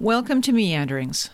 Welcome 0.00 0.40
to 0.42 0.52
Meanderings, 0.52 1.28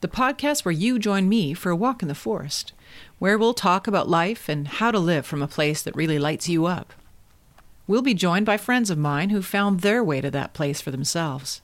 the 0.00 0.06
podcast 0.06 0.64
where 0.64 0.70
you 0.70 0.96
join 0.96 1.28
me 1.28 1.54
for 1.54 1.70
a 1.70 1.76
walk 1.76 2.02
in 2.02 2.08
the 2.08 2.14
forest, 2.14 2.72
where 3.18 3.36
we'll 3.36 3.52
talk 3.52 3.88
about 3.88 4.08
life 4.08 4.48
and 4.48 4.68
how 4.68 4.92
to 4.92 5.00
live 5.00 5.26
from 5.26 5.42
a 5.42 5.48
place 5.48 5.82
that 5.82 5.96
really 5.96 6.16
lights 6.16 6.48
you 6.48 6.66
up. 6.66 6.92
We'll 7.88 8.00
be 8.00 8.14
joined 8.14 8.46
by 8.46 8.58
friends 8.58 8.90
of 8.90 8.98
mine 8.98 9.30
who 9.30 9.42
found 9.42 9.80
their 9.80 10.04
way 10.04 10.20
to 10.20 10.30
that 10.30 10.52
place 10.52 10.80
for 10.80 10.92
themselves. 10.92 11.62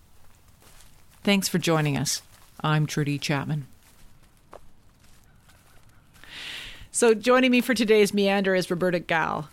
Thanks 1.23 1.47
for 1.47 1.59
joining 1.59 1.97
us. 1.97 2.23
I'm 2.61 2.87
Trudy 2.87 3.21
Chapman. 3.21 3.69
So, 6.91 7.15
joining 7.15 7.53
me 7.53 7.61
for 7.61 7.73
today's 7.73 8.13
meander 8.13 8.57
is 8.57 8.69
Roberta 8.69 8.99
Gall. 8.99 9.49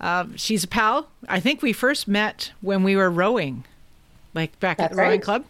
Uh, 0.00 0.26
she's 0.34 0.64
a 0.64 0.68
pal. 0.68 1.06
I 1.28 1.38
think 1.38 1.62
we 1.62 1.72
first 1.72 2.08
met 2.08 2.50
when 2.60 2.82
we 2.82 2.96
were 2.96 3.12
rowing, 3.12 3.62
like 4.34 4.58
back 4.58 4.78
That's 4.78 4.90
at 4.90 4.96
the 4.96 5.02
rowing 5.02 5.20
club. 5.20 5.44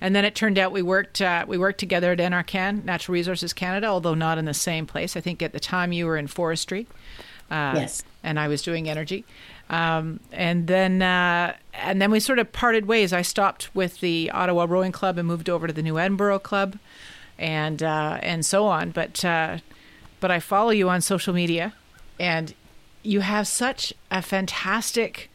And 0.00 0.14
then 0.16 0.24
it 0.24 0.34
turned 0.34 0.58
out 0.58 0.72
we 0.72 0.82
worked 0.82 1.20
uh, 1.22 1.44
we 1.46 1.58
worked 1.58 1.78
together 1.78 2.12
at 2.12 2.18
NRCan, 2.18 2.84
Natural 2.84 3.12
Resources 3.14 3.52
Canada, 3.52 3.86
although 3.86 4.14
not 4.14 4.38
in 4.38 4.44
the 4.44 4.54
same 4.54 4.86
place. 4.86 5.16
I 5.16 5.20
think 5.20 5.42
at 5.42 5.52
the 5.52 5.60
time 5.60 5.92
you 5.92 6.06
were 6.06 6.16
in 6.16 6.26
forestry, 6.26 6.86
uh, 7.50 7.74
Yes. 7.76 8.02
and 8.24 8.38
I 8.40 8.48
was 8.48 8.62
doing 8.62 8.88
energy. 8.88 9.24
Um, 9.70 10.20
and 10.32 10.66
then 10.66 11.02
uh, 11.02 11.54
and 11.74 12.02
then 12.02 12.10
we 12.10 12.20
sort 12.20 12.38
of 12.38 12.52
parted 12.52 12.86
ways. 12.86 13.12
I 13.12 13.22
stopped 13.22 13.74
with 13.74 14.00
the 14.00 14.30
Ottawa 14.32 14.66
Rowing 14.68 14.92
Club 14.92 15.18
and 15.18 15.26
moved 15.28 15.48
over 15.48 15.66
to 15.66 15.72
the 15.72 15.82
New 15.82 15.98
Edinburgh 15.98 16.40
Club, 16.40 16.78
and 17.38 17.82
uh, 17.82 18.18
and 18.22 18.44
so 18.44 18.66
on. 18.66 18.90
But 18.90 19.24
uh, 19.24 19.58
but 20.20 20.30
I 20.30 20.40
follow 20.40 20.70
you 20.70 20.88
on 20.90 21.00
social 21.00 21.32
media, 21.32 21.72
and 22.20 22.54
you 23.02 23.20
have 23.20 23.46
such 23.48 23.94
a 24.10 24.20
fantastic. 24.20 25.30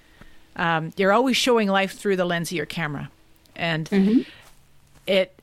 Um, 0.55 0.91
you're 0.97 1.13
always 1.13 1.37
showing 1.37 1.67
life 1.67 1.93
through 1.93 2.15
the 2.15 2.25
lens 2.25 2.49
of 2.51 2.57
your 2.57 2.65
camera, 2.65 3.09
and 3.55 4.25
it 5.07 5.33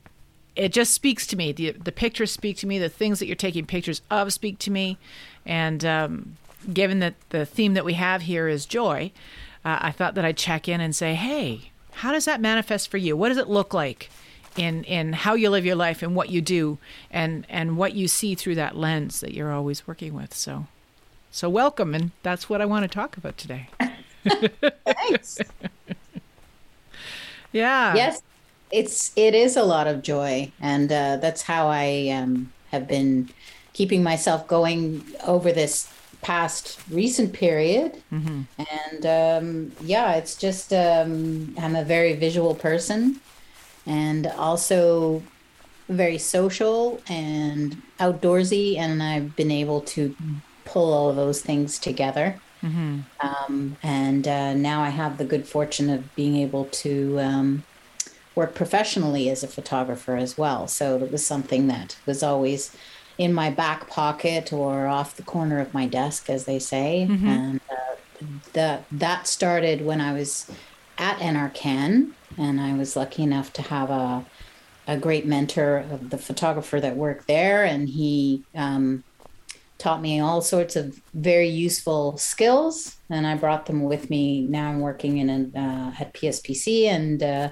it 0.55 0.71
just 0.71 0.93
speaks 0.93 1.27
to 1.27 1.35
me. 1.35 1.51
The 1.51 1.71
the 1.71 1.91
pictures 1.91 2.31
speak 2.31 2.57
to 2.57 2.67
me. 2.67 2.79
The 2.79 2.89
things 2.89 3.19
that 3.19 3.25
you're 3.25 3.35
taking 3.35 3.65
pictures 3.65 4.01
of 4.09 4.31
speak 4.31 4.59
to 4.59 4.71
me, 4.71 4.97
and 5.45 5.83
um, 5.83 6.37
given 6.73 6.99
that 6.99 7.15
the 7.29 7.45
theme 7.45 7.73
that 7.73 7.83
we 7.85 7.93
have 7.93 8.21
here 8.23 8.47
is 8.47 8.65
joy, 8.65 9.11
uh, 9.65 9.79
I 9.81 9.91
thought 9.91 10.15
that 10.15 10.25
I'd 10.25 10.37
check 10.37 10.67
in 10.69 10.79
and 10.79 10.95
say, 10.95 11.15
hey, 11.15 11.71
how 11.91 12.11
does 12.11 12.25
that 12.25 12.39
manifest 12.41 12.89
for 12.89 12.97
you? 12.97 13.17
What 13.17 13.29
does 13.29 13.37
it 13.37 13.49
look 13.49 13.73
like? 13.73 14.09
In, 14.57 14.85
in 14.85 15.11
how 15.11 15.33
you 15.33 15.49
live 15.49 15.65
your 15.65 15.75
life 15.75 16.01
and 16.01 16.15
what 16.15 16.29
you 16.29 16.39
do 16.39 16.77
and, 17.11 17.45
and 17.49 17.75
what 17.75 17.93
you 17.93 18.07
see 18.07 18.35
through 18.35 18.55
that 18.55 18.77
lens 18.77 19.19
that 19.19 19.33
you're 19.33 19.51
always 19.51 19.85
working 19.85 20.13
with. 20.13 20.33
So 20.33 20.67
so 21.29 21.49
welcome 21.49 21.93
and 21.93 22.11
that's 22.23 22.47
what 22.49 22.61
I 22.61 22.65
want 22.65 22.83
to 22.83 22.87
talk 22.87 23.17
about 23.17 23.37
today. 23.37 23.67
Thanks. 24.85 25.39
Yeah. 27.51 27.95
yes, 27.95 28.21
it's 28.79 29.11
it 29.15 29.33
is 29.33 29.55
a 29.55 29.63
lot 29.63 29.87
of 29.87 30.01
joy, 30.01 30.51
and 30.59 30.91
uh, 30.91 31.15
that's 31.23 31.43
how 31.43 31.63
I 31.85 32.09
um, 32.17 32.51
have 32.71 32.85
been 32.87 33.29
keeping 33.73 34.03
myself 34.03 34.47
going 34.47 35.03
over 35.25 35.51
this 35.51 35.89
past 36.21 36.79
recent 36.89 37.31
period. 37.33 37.91
And 38.77 39.01
um, 39.05 39.71
yeah, 39.81 40.15
it's 40.19 40.35
just 40.35 40.73
um, 40.73 41.55
I'm 41.61 41.75
a 41.75 41.85
very 41.85 42.13
visual 42.15 42.53
person, 42.55 43.01
and 43.85 44.27
also 44.27 45.23
very 45.87 46.17
social 46.17 46.99
and 47.07 47.81
outdoorsy, 47.99 48.77
and 48.77 49.01
I've 49.01 49.35
been 49.35 49.51
able 49.51 49.81
to 49.95 50.15
pull 50.65 50.93
all 50.93 51.09
of 51.11 51.15
those 51.15 51.41
things 51.41 51.79
together. 51.79 52.27
Um, 53.19 53.77
and 53.83 54.27
uh, 54.27 54.53
now 54.55 54.81
I 54.81 54.89
have 54.89 55.17
the 55.17 55.25
good 55.33 55.45
fortune 55.47 55.89
of 55.95 56.01
being 56.15 56.35
able 56.45 56.65
to 56.83 57.19
um, 57.19 57.63
work 58.35 58.53
professionally 58.53 59.29
as 59.29 59.43
a 59.43 59.47
photographer 59.47 60.15
as 60.15 60.37
well. 60.37 60.67
So 60.67 60.97
it 60.97 61.11
was 61.11 61.25
something 61.25 61.67
that 61.67 61.97
was 62.05 62.21
always 62.21 62.75
in 63.17 63.33
my 63.33 63.49
back 63.49 63.87
pocket 63.87 64.51
or 64.51 64.87
off 64.87 65.15
the 65.15 65.23
corner 65.23 65.59
of 65.59 65.73
my 65.73 65.87
desk, 65.87 66.29
as 66.29 66.45
they 66.45 66.59
say. 66.59 67.03
And 67.27 67.61
uh, 67.71 67.95
that 68.53 68.85
that 68.91 69.27
started 69.27 69.85
when 69.85 70.01
I 70.01 70.13
was 70.13 70.49
at 70.97 71.17
NRCan, 71.19 72.11
and 72.37 72.61
I 72.61 72.73
was 72.73 72.95
lucky 72.95 73.23
enough 73.23 73.53
to 73.53 73.61
have 73.61 73.89
a 73.89 74.25
a 74.87 74.97
great 74.97 75.25
mentor 75.25 75.77
of 75.89 76.11
the 76.11 76.17
photographer 76.17 76.79
that 76.79 76.95
worked 76.95 77.27
there, 77.27 77.63
and 77.63 77.89
he 77.89 78.43
um, 78.53 79.03
taught 79.77 80.01
me 80.01 80.19
all 80.19 80.41
sorts 80.41 80.75
of 80.75 81.01
very 81.13 81.47
useful 81.47 82.17
skills, 82.17 82.97
and 83.09 83.25
I 83.25 83.35
brought 83.35 83.65
them 83.65 83.83
with 83.83 84.09
me. 84.09 84.41
Now 84.41 84.69
I'm 84.69 84.81
working 84.81 85.17
in 85.17 85.29
a, 85.29 85.59
uh, 85.59 85.91
at 85.99 86.13
PSPC 86.13 86.85
and 86.85 87.23
uh, 87.23 87.49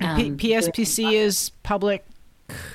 um, 0.00 0.36
P- 0.36 0.50
PSPC 0.50 1.12
is 1.12 1.50
public 1.62 2.04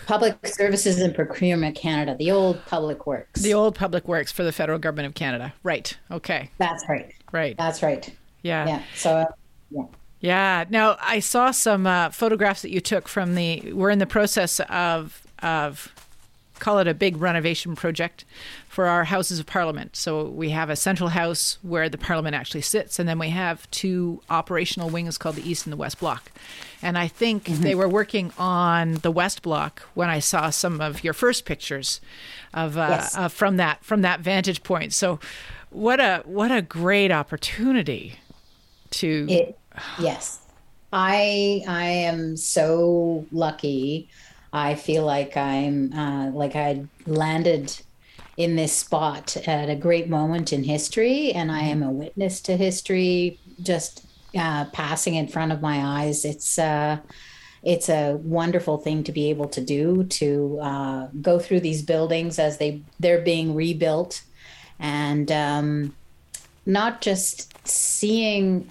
Public 0.07 0.47
Services 0.47 0.99
and 0.99 1.13
Procurement 1.13 1.75
Canada, 1.75 2.15
the 2.17 2.31
old 2.31 2.65
Public 2.65 3.05
Works. 3.05 3.41
the 3.41 3.53
old 3.53 3.75
public 3.75 4.07
works 4.07 4.31
for 4.31 4.43
the 4.43 4.51
federal 4.51 4.79
government 4.79 5.05
of 5.07 5.13
Canada. 5.13 5.53
Right. 5.63 5.95
Okay. 6.09 6.49
That's 6.57 6.83
right. 6.89 7.13
Right. 7.31 7.55
That's 7.57 7.83
right. 7.83 8.11
Yeah. 8.41 8.65
Yeah. 8.67 8.83
So, 8.95 9.17
uh, 9.17 9.25
yeah. 9.69 9.83
Yeah. 10.21 10.65
Now 10.69 10.97
I 10.99 11.19
saw 11.19 11.51
some 11.51 11.85
uh, 11.85 12.09
photographs 12.09 12.63
that 12.63 12.71
you 12.71 12.81
took 12.81 13.07
from 13.07 13.35
the. 13.35 13.71
We're 13.73 13.91
in 13.91 13.99
the 13.99 14.07
process 14.07 14.59
of 14.61 15.21
of 15.43 15.93
call 16.59 16.79
it 16.79 16.87
a 16.87 16.93
big 16.93 17.17
renovation 17.17 17.75
project 17.75 18.25
for 18.67 18.85
our 18.85 19.05
houses 19.05 19.39
of 19.39 19.45
parliament. 19.45 19.95
So 19.95 20.29
we 20.29 20.51
have 20.51 20.69
a 20.69 20.75
central 20.75 21.09
house 21.09 21.57
where 21.61 21.89
the 21.89 21.97
parliament 21.97 22.35
actually 22.35 22.61
sits, 22.61 22.99
and 22.99 23.09
then 23.09 23.19
we 23.19 23.29
have 23.29 23.69
two 23.71 24.21
operational 24.29 24.89
wings 24.89 25.17
called 25.17 25.35
the 25.35 25.49
east 25.49 25.65
and 25.65 25.73
the 25.73 25.77
west 25.77 25.99
block. 25.99 26.31
And 26.81 26.97
I 26.97 27.07
think 27.07 27.45
they 27.45 27.75
were 27.75 27.89
working 27.89 28.31
on 28.37 28.95
the 28.95 29.11
west 29.11 29.41
block 29.41 29.81
when 29.95 30.09
I 30.09 30.19
saw 30.19 30.49
some 30.49 30.79
of 30.79 31.03
your 31.03 31.13
first 31.13 31.45
pictures 31.45 31.99
of 32.53 32.77
uh, 32.77 32.87
Yes. 32.89 33.17
uh, 33.17 33.27
from 33.27 33.57
that 33.57 33.83
from 33.83 34.01
that 34.01 34.21
vantage 34.21 34.63
point. 34.63 34.93
So 34.93 35.19
what 35.71 35.99
a 35.99 36.21
what 36.25 36.51
a 36.51 36.61
great 36.61 37.11
opportunity 37.11 38.15
to 38.91 39.27
It, 39.29 39.57
yes, 39.99 40.39
I 40.93 41.63
I 41.67 41.85
am 41.85 42.37
so 42.37 43.25
lucky. 43.31 44.09
I 44.51 44.75
feel 44.75 45.05
like 45.05 45.37
I'm 45.37 45.93
uh, 45.93 46.31
like 46.31 46.55
I 46.55 46.85
landed 47.05 47.75
in 48.37 48.55
this 48.55 48.73
spot 48.73 49.35
at 49.47 49.69
a 49.69 49.75
great 49.75 50.09
moment 50.09 50.53
in 50.53 50.63
history, 50.63 51.31
and 51.33 51.51
I 51.51 51.61
am 51.61 51.83
a 51.83 51.91
witness 51.91 52.41
to 52.41 52.57
history 52.57 53.39
just 53.61 54.05
uh, 54.37 54.65
passing 54.65 55.15
in 55.15 55.27
front 55.27 55.51
of 55.51 55.61
my 55.61 56.01
eyes. 56.01 56.25
It's 56.25 56.57
uh, 56.57 56.99
it's 57.63 57.89
a 57.89 58.13
wonderful 58.23 58.77
thing 58.77 59.03
to 59.03 59.11
be 59.11 59.29
able 59.29 59.49
to 59.49 59.61
do 59.61 60.05
to 60.05 60.59
uh, 60.61 61.07
go 61.21 61.39
through 61.39 61.59
these 61.59 61.83
buildings 61.83 62.39
as 62.39 62.57
they 62.57 62.81
they're 62.99 63.21
being 63.21 63.53
rebuilt, 63.53 64.23
and 64.79 65.31
um, 65.31 65.95
not 66.65 67.01
just 67.01 67.67
seeing 67.67 68.69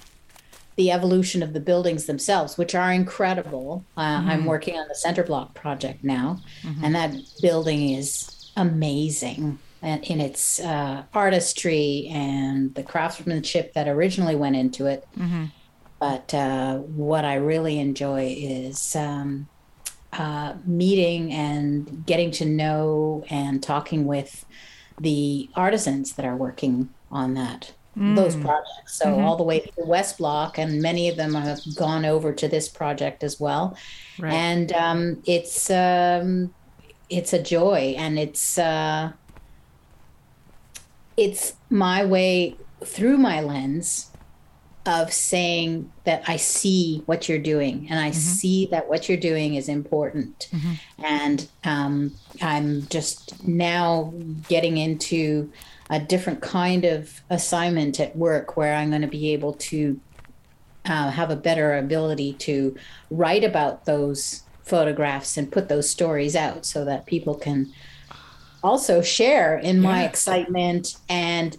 the 0.78 0.90
evolution 0.92 1.42
of 1.42 1.52
the 1.52 1.60
buildings 1.60 2.06
themselves, 2.06 2.56
which 2.56 2.72
are 2.74 2.92
incredible. 2.92 3.84
Uh, 3.96 4.22
I'm 4.30 4.44
working 4.46 4.78
on 4.78 4.86
the 4.88 4.94
center 4.94 5.24
block 5.24 5.52
project 5.54 6.04
now, 6.04 6.38
and 6.84 6.94
that 6.94 7.12
building 7.42 7.90
is 7.90 8.50
amazing 8.56 9.58
and 9.82 10.02
in 10.04 10.20
its 10.20 10.60
uh, 10.60 11.02
artistry 11.12 12.08
and 12.12 12.74
the 12.74 12.82
craftsmanship 12.82 13.72
that 13.74 13.86
originally 13.88 14.36
went 14.36 14.56
into 14.56 14.86
it. 14.86 15.06
But 16.00 16.32
uh, 16.32 16.76
what 16.78 17.24
I 17.24 17.34
really 17.34 17.78
enjoy 17.80 18.36
is 18.38 18.94
um, 18.96 19.48
uh, 20.12 20.54
meeting 20.64 21.32
and 21.32 22.06
getting 22.06 22.30
to 22.32 22.44
know 22.44 23.24
and 23.30 23.60
talking 23.62 24.04
with 24.06 24.44
the 25.00 25.48
artisans 25.56 26.12
that 26.14 26.24
are 26.24 26.36
working 26.36 26.88
on 27.10 27.34
that 27.34 27.72
those 27.98 28.36
projects. 28.36 28.98
So 28.98 29.18
all 29.20 29.36
the 29.36 29.42
way 29.42 29.60
to 29.60 29.72
the 29.76 29.84
West 29.84 30.18
Block, 30.18 30.58
and 30.58 30.80
many 30.80 31.08
of 31.08 31.16
them 31.16 31.34
have 31.34 31.60
gone 31.74 32.04
over 32.04 32.32
to 32.32 32.48
this 32.48 32.68
project 32.68 33.24
as 33.24 33.40
well. 33.40 33.76
Right. 34.18 34.32
And 34.32 34.72
um, 34.72 35.22
it's 35.26 35.70
um, 35.70 36.54
it's 37.10 37.32
a 37.32 37.42
joy, 37.42 37.94
and 37.96 38.18
it's 38.18 38.58
uh, 38.58 39.12
it's 41.16 41.54
my 41.70 42.04
way 42.04 42.56
through 42.84 43.18
my 43.18 43.40
lens 43.40 44.10
of 44.86 45.12
saying 45.12 45.92
that 46.04 46.22
I 46.26 46.36
see 46.36 47.02
what 47.04 47.28
you're 47.28 47.38
doing 47.38 47.88
and 47.90 48.00
I 48.00 48.10
see 48.10 48.66
that 48.70 48.88
what 48.88 49.06
you're 49.06 49.18
doing 49.18 49.54
is 49.54 49.68
important. 49.68 50.48
And 51.04 51.46
um, 51.64 52.14
I'm 52.40 52.86
just 52.86 53.46
now 53.46 54.14
getting 54.48 54.78
into 54.78 55.52
a 55.90 55.98
different 55.98 56.40
kind 56.42 56.84
of 56.84 57.22
assignment 57.30 57.98
at 58.00 58.14
work 58.16 58.56
where 58.56 58.74
I'm 58.74 58.90
going 58.90 59.02
to 59.02 59.08
be 59.08 59.32
able 59.32 59.54
to 59.54 59.98
uh, 60.84 61.10
have 61.10 61.30
a 61.30 61.36
better 61.36 61.76
ability 61.76 62.34
to 62.34 62.76
write 63.10 63.44
about 63.44 63.84
those 63.84 64.42
photographs 64.64 65.36
and 65.36 65.50
put 65.50 65.68
those 65.68 65.88
stories 65.88 66.36
out 66.36 66.66
so 66.66 66.84
that 66.84 67.06
people 67.06 67.34
can 67.34 67.72
also 68.62 69.00
share 69.00 69.56
in 69.58 69.80
my 69.80 70.02
Yeah. 70.02 70.08
excitement 70.08 70.96
and 71.08 71.56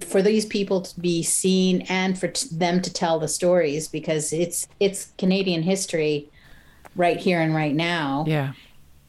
for 0.00 0.20
these 0.20 0.46
people 0.46 0.80
to 0.80 0.98
be 1.00 1.22
seen 1.22 1.82
and 1.88 2.18
for 2.18 2.26
t- 2.28 2.48
them 2.50 2.82
to 2.82 2.92
tell 2.92 3.20
the 3.20 3.28
stories 3.28 3.86
because 3.86 4.32
it's 4.32 4.66
it's 4.80 5.12
Canadian 5.16 5.62
history 5.62 6.28
right 6.96 7.18
here 7.18 7.40
and 7.40 7.54
right 7.54 7.74
now. 7.74 8.24
Yeah. 8.26 8.52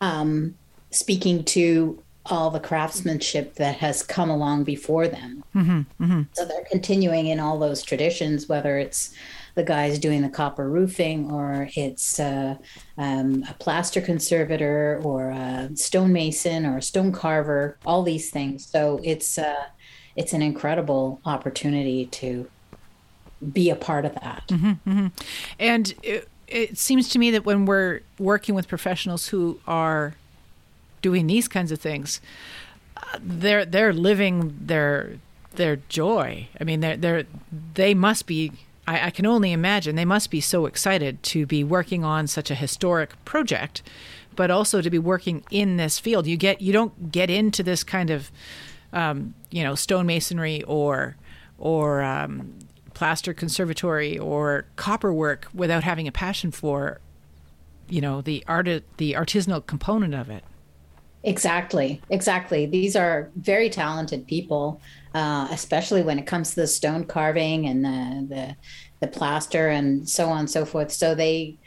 Um, 0.01 0.55
speaking 0.91 1.43
to 1.45 2.01
all 2.25 2.51
the 2.51 2.59
craftsmanship 2.59 3.55
that 3.55 3.77
has 3.77 4.03
come 4.03 4.29
along 4.29 4.63
before 4.63 5.07
them. 5.07 5.43
Mm-hmm, 5.55 6.03
mm-hmm. 6.03 6.21
So 6.33 6.45
they're 6.45 6.65
continuing 6.69 7.27
in 7.27 7.39
all 7.39 7.57
those 7.57 7.81
traditions, 7.81 8.47
whether 8.47 8.77
it's 8.77 9.13
the 9.55 9.63
guys 9.63 9.99
doing 9.99 10.21
the 10.21 10.29
copper 10.29 10.69
roofing 10.69 11.29
or 11.31 11.67
it's 11.75 12.19
uh, 12.19 12.55
um, 12.97 13.43
a 13.49 13.53
plaster 13.55 14.01
conservator 14.01 15.01
or 15.03 15.31
a 15.31 15.69
stonemason 15.75 16.65
or 16.65 16.77
a 16.77 16.81
stone 16.81 17.11
carver, 17.11 17.77
all 17.85 18.03
these 18.03 18.29
things. 18.29 18.65
So 18.65 18.99
it's 19.03 19.37
uh, 19.37 19.65
it's 20.15 20.33
an 20.33 20.41
incredible 20.41 21.21
opportunity 21.25 22.05
to 22.07 22.49
be 23.51 23.69
a 23.69 23.75
part 23.75 24.05
of 24.05 24.13
that. 24.15 24.43
Mm-hmm, 24.47 24.89
mm-hmm. 24.89 25.07
And 25.59 25.93
it, 26.03 26.29
it 26.47 26.77
seems 26.77 27.09
to 27.09 27.19
me 27.19 27.31
that 27.31 27.45
when 27.45 27.65
we're 27.65 28.01
working 28.19 28.53
with 28.55 28.67
professionals 28.67 29.27
who 29.27 29.59
are 29.67 30.15
doing 31.01 31.27
these 31.27 31.47
kinds 31.47 31.71
of 31.71 31.79
things, 31.79 32.21
they're 33.19 33.65
they're 33.65 33.93
living 33.93 34.57
their 34.59 35.19
their 35.51 35.77
joy. 35.89 36.47
I 36.59 36.63
mean, 36.63 36.79
they're 36.79 36.97
they're 36.97 37.25
they 37.73 37.93
must 37.93 38.25
be. 38.27 38.51
I, 38.87 39.07
I 39.07 39.09
can 39.11 39.25
only 39.25 39.51
imagine 39.51 39.95
they 39.95 40.05
must 40.05 40.31
be 40.31 40.41
so 40.41 40.65
excited 40.65 41.21
to 41.23 41.45
be 41.45 41.63
working 41.63 42.03
on 42.03 42.25
such 42.27 42.49
a 42.49 42.55
historic 42.55 43.23
project, 43.25 43.83
but 44.35 44.49
also 44.49 44.81
to 44.81 44.89
be 44.89 44.97
working 44.97 45.43
in 45.51 45.77
this 45.77 45.99
field. 45.99 46.25
You 46.27 46.37
get 46.37 46.61
you 46.61 46.73
don't 46.73 47.11
get 47.11 47.29
into 47.29 47.63
this 47.63 47.83
kind 47.83 48.09
of 48.09 48.31
um, 48.93 49.33
you 49.49 49.63
know 49.63 49.73
stonemasonry 49.73 50.63
or 50.67 51.15
or 51.57 52.01
um, 52.01 52.55
plaster 52.93 53.33
conservatory 53.33 54.17
or 54.17 54.65
copper 54.75 55.13
work 55.13 55.47
without 55.53 55.83
having 55.83 56.07
a 56.07 56.11
passion 56.11 56.51
for 56.51 56.99
you 57.89 58.01
know 58.01 58.21
the 58.21 58.43
art 58.47 58.67
the 58.97 59.13
artisanal 59.13 59.65
component 59.65 60.15
of 60.15 60.29
it 60.29 60.43
Exactly, 61.23 62.01
exactly. 62.09 62.65
These 62.65 62.95
are 62.95 63.31
very 63.35 63.69
talented 63.69 64.25
people, 64.27 64.81
uh, 65.13 65.47
especially 65.51 66.01
when 66.01 66.17
it 66.17 66.25
comes 66.25 66.51
to 66.51 66.61
the 66.61 66.67
stone 66.67 67.05
carving 67.05 67.67
and 67.67 67.85
the, 67.85 68.35
the 68.35 68.55
the 69.01 69.07
plaster 69.07 69.69
and 69.69 70.07
so 70.07 70.29
on 70.29 70.39
and 70.41 70.49
so 70.49 70.65
forth. 70.65 70.91
So 70.91 71.13
they 71.15 71.57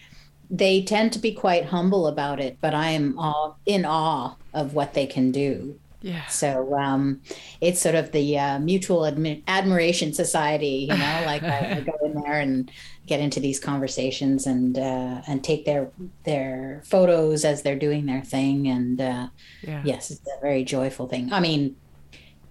they 0.51 0.83
tend 0.83 1.13
to 1.13 1.19
be 1.19 1.33
quite 1.33 1.67
humble 1.67 2.07
about 2.09 2.41
it, 2.41 2.59
but 2.61 2.75
I 2.75 2.91
am 2.91 3.19
all 3.19 3.59
in 3.67 3.85
awe 3.85 4.35
of 4.53 4.75
what 4.75 4.95
they 4.95 5.07
can 5.07 5.31
do. 5.33 5.79
Yeah. 6.05 6.27
So 6.27 6.77
um, 6.79 7.23
it's 7.63 7.81
sort 7.81 7.95
of 7.95 8.13
the 8.13 8.39
uh, 8.39 8.59
mutual 8.59 9.01
admi- 9.01 9.43
admiration 9.49 10.13
society, 10.13 10.87
you 10.91 10.99
know. 10.99 11.23
Like 11.25 11.43
I, 11.43 11.77
I, 11.77 11.81
go 11.81 11.95
in 12.05 12.13
there 12.13 12.41
and 12.41 12.71
get 13.07 13.21
into 13.21 13.41
these 13.41 13.59
conversations 13.59 14.47
and 14.47 14.77
uh, 14.77 15.23
and 15.27 15.43
take 15.43 15.65
their 15.65 15.91
their 16.25 16.83
photos 16.85 17.47
as 17.47 17.63
they're 17.63 17.79
doing 17.79 18.05
their 18.05 18.21
thing. 18.21 18.69
And 18.69 19.01
uh, 19.01 19.29
yeah. 19.63 19.81
yes, 19.83 20.11
it's 20.11 20.21
a 20.21 20.41
very 20.43 20.63
joyful 20.63 21.09
thing. 21.09 21.33
I 21.33 21.41
mean, 21.41 21.75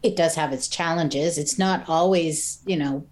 it 0.01 0.15
does 0.15 0.33
have 0.33 0.51
its 0.51 0.67
challenges. 0.67 1.38
It's 1.38 1.59
not 1.59 1.88
always, 1.88 2.59
you 2.65 2.75
know, 2.75 3.06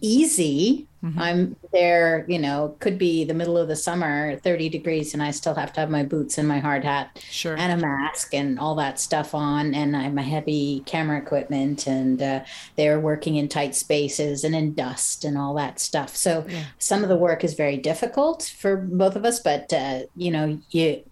easy 0.00 0.88
Mm-hmm. 1.02 1.18
I'm 1.18 1.56
there, 1.72 2.26
you 2.28 2.38
know, 2.38 2.76
could 2.78 2.98
be 2.98 3.24
the 3.24 3.32
middle 3.32 3.56
of 3.56 3.68
the 3.68 3.76
summer, 3.76 4.36
30 4.36 4.68
degrees, 4.68 5.14
and 5.14 5.22
I 5.22 5.30
still 5.30 5.54
have 5.54 5.72
to 5.72 5.80
have 5.80 5.88
my 5.88 6.02
boots 6.02 6.36
and 6.36 6.46
my 6.46 6.58
hard 6.58 6.84
hat 6.84 7.24
sure. 7.30 7.56
and 7.56 7.72
a 7.72 7.76
mask 7.76 8.34
and 8.34 8.58
all 8.58 8.74
that 8.74 9.00
stuff 9.00 9.34
on. 9.34 9.74
And 9.74 9.96
I 9.96 10.02
have 10.02 10.12
my 10.12 10.22
heavy 10.22 10.82
camera 10.84 11.18
equipment, 11.18 11.86
and 11.86 12.20
uh, 12.20 12.44
they're 12.76 13.00
working 13.00 13.36
in 13.36 13.48
tight 13.48 13.74
spaces 13.74 14.44
and 14.44 14.54
in 14.54 14.74
dust 14.74 15.24
and 15.24 15.38
all 15.38 15.54
that 15.54 15.80
stuff. 15.80 16.14
So 16.14 16.44
yeah. 16.48 16.64
some 16.78 17.02
of 17.02 17.08
the 17.08 17.16
work 17.16 17.44
is 17.44 17.54
very 17.54 17.78
difficult 17.78 18.54
for 18.58 18.76
both 18.76 19.16
of 19.16 19.24
us, 19.24 19.40
but, 19.40 19.72
uh, 19.72 20.00
you 20.16 20.30
know, 20.30 20.60
you, 20.70 21.02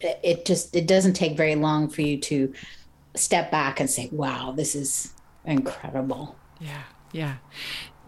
it 0.00 0.46
just, 0.46 0.74
it 0.74 0.86
doesn't 0.86 1.14
take 1.14 1.36
very 1.36 1.54
long 1.54 1.90
for 1.90 2.00
you 2.00 2.18
to 2.18 2.54
step 3.14 3.50
back 3.50 3.78
and 3.78 3.90
say, 3.90 4.08
wow, 4.10 4.52
this 4.56 4.74
is 4.74 5.12
incredible. 5.44 6.34
Yeah. 6.60 6.82
Yeah. 7.12 7.36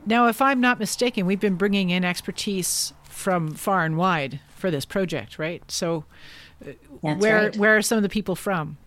Now, 0.06 0.29
if 0.29 0.41
I'm 0.41 0.61
not 0.61 0.79
mistaken, 0.79 1.26
we've 1.26 1.41
been 1.41 1.56
bringing 1.56 1.91
in 1.91 2.05
expertise 2.05 2.93
from 3.05 3.55
far 3.55 3.85
and 3.85 3.97
wide 3.97 4.41
for 4.56 4.70
this 4.70 4.85
project, 4.85 5.38
right? 5.38 5.62
So, 5.70 6.05
uh, 6.64 6.73
That's 7.02 7.20
where 7.20 7.43
right. 7.44 7.56
where 7.56 7.76
are 7.76 7.82
some 7.82 7.97
of 7.97 8.02
the 8.02 8.08
people 8.08 8.35
from? 8.35 8.79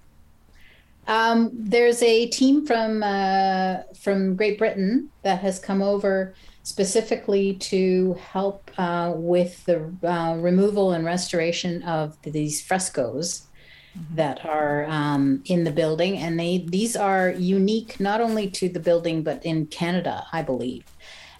Um, 1.07 1.51
there's 1.54 2.01
a 2.01 2.27
team 2.27 2.65
from 2.65 3.04
uh, 3.04 3.83
from 4.00 4.36
Great 4.36 4.57
Britain 4.57 5.10
that 5.24 5.39
has 5.39 5.60
come 5.60 5.81
over 5.81 6.33
specifically 6.63 7.56
to 7.56 8.13
help 8.13 8.71
uh, 8.77 9.12
with 9.16 9.66
the 9.66 9.92
uh, 10.04 10.36
removal 10.38 10.94
and 10.94 11.04
restoration 11.04 11.83
of 11.83 12.18
these 12.21 12.62
frescoes 12.62 13.48
mm-hmm. 13.98 14.16
that 14.16 14.45
are 14.45 14.86
um, 14.86 15.44
in 15.45 15.66
the 15.66 15.71
building, 15.71 16.18
and 16.18 16.39
they 16.39 16.66
these 16.69 16.95
are 16.95 17.31
unique 17.31 18.00
not 18.00 18.21
only 18.21 18.50
to 18.50 18.69
the 18.69 18.80
building 18.80 19.24
but 19.24 19.45
in 19.45 19.66
Canada, 19.68 20.25
I 20.31 20.42
believe. 20.42 20.86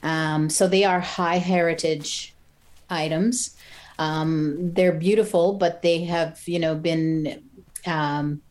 Um, 0.04 0.50
so 0.50 0.68
they 0.68 0.84
are 0.84 1.00
high 1.00 1.38
heritage 1.38 2.36
items. 2.90 3.56
Um, 3.98 4.74
they're 4.74 4.94
beautiful, 4.94 5.54
but 5.54 5.82
they 5.82 6.04
have, 6.04 6.42
you 6.46 6.60
know, 6.60 6.76
been 6.76 7.44
um, 7.86 8.42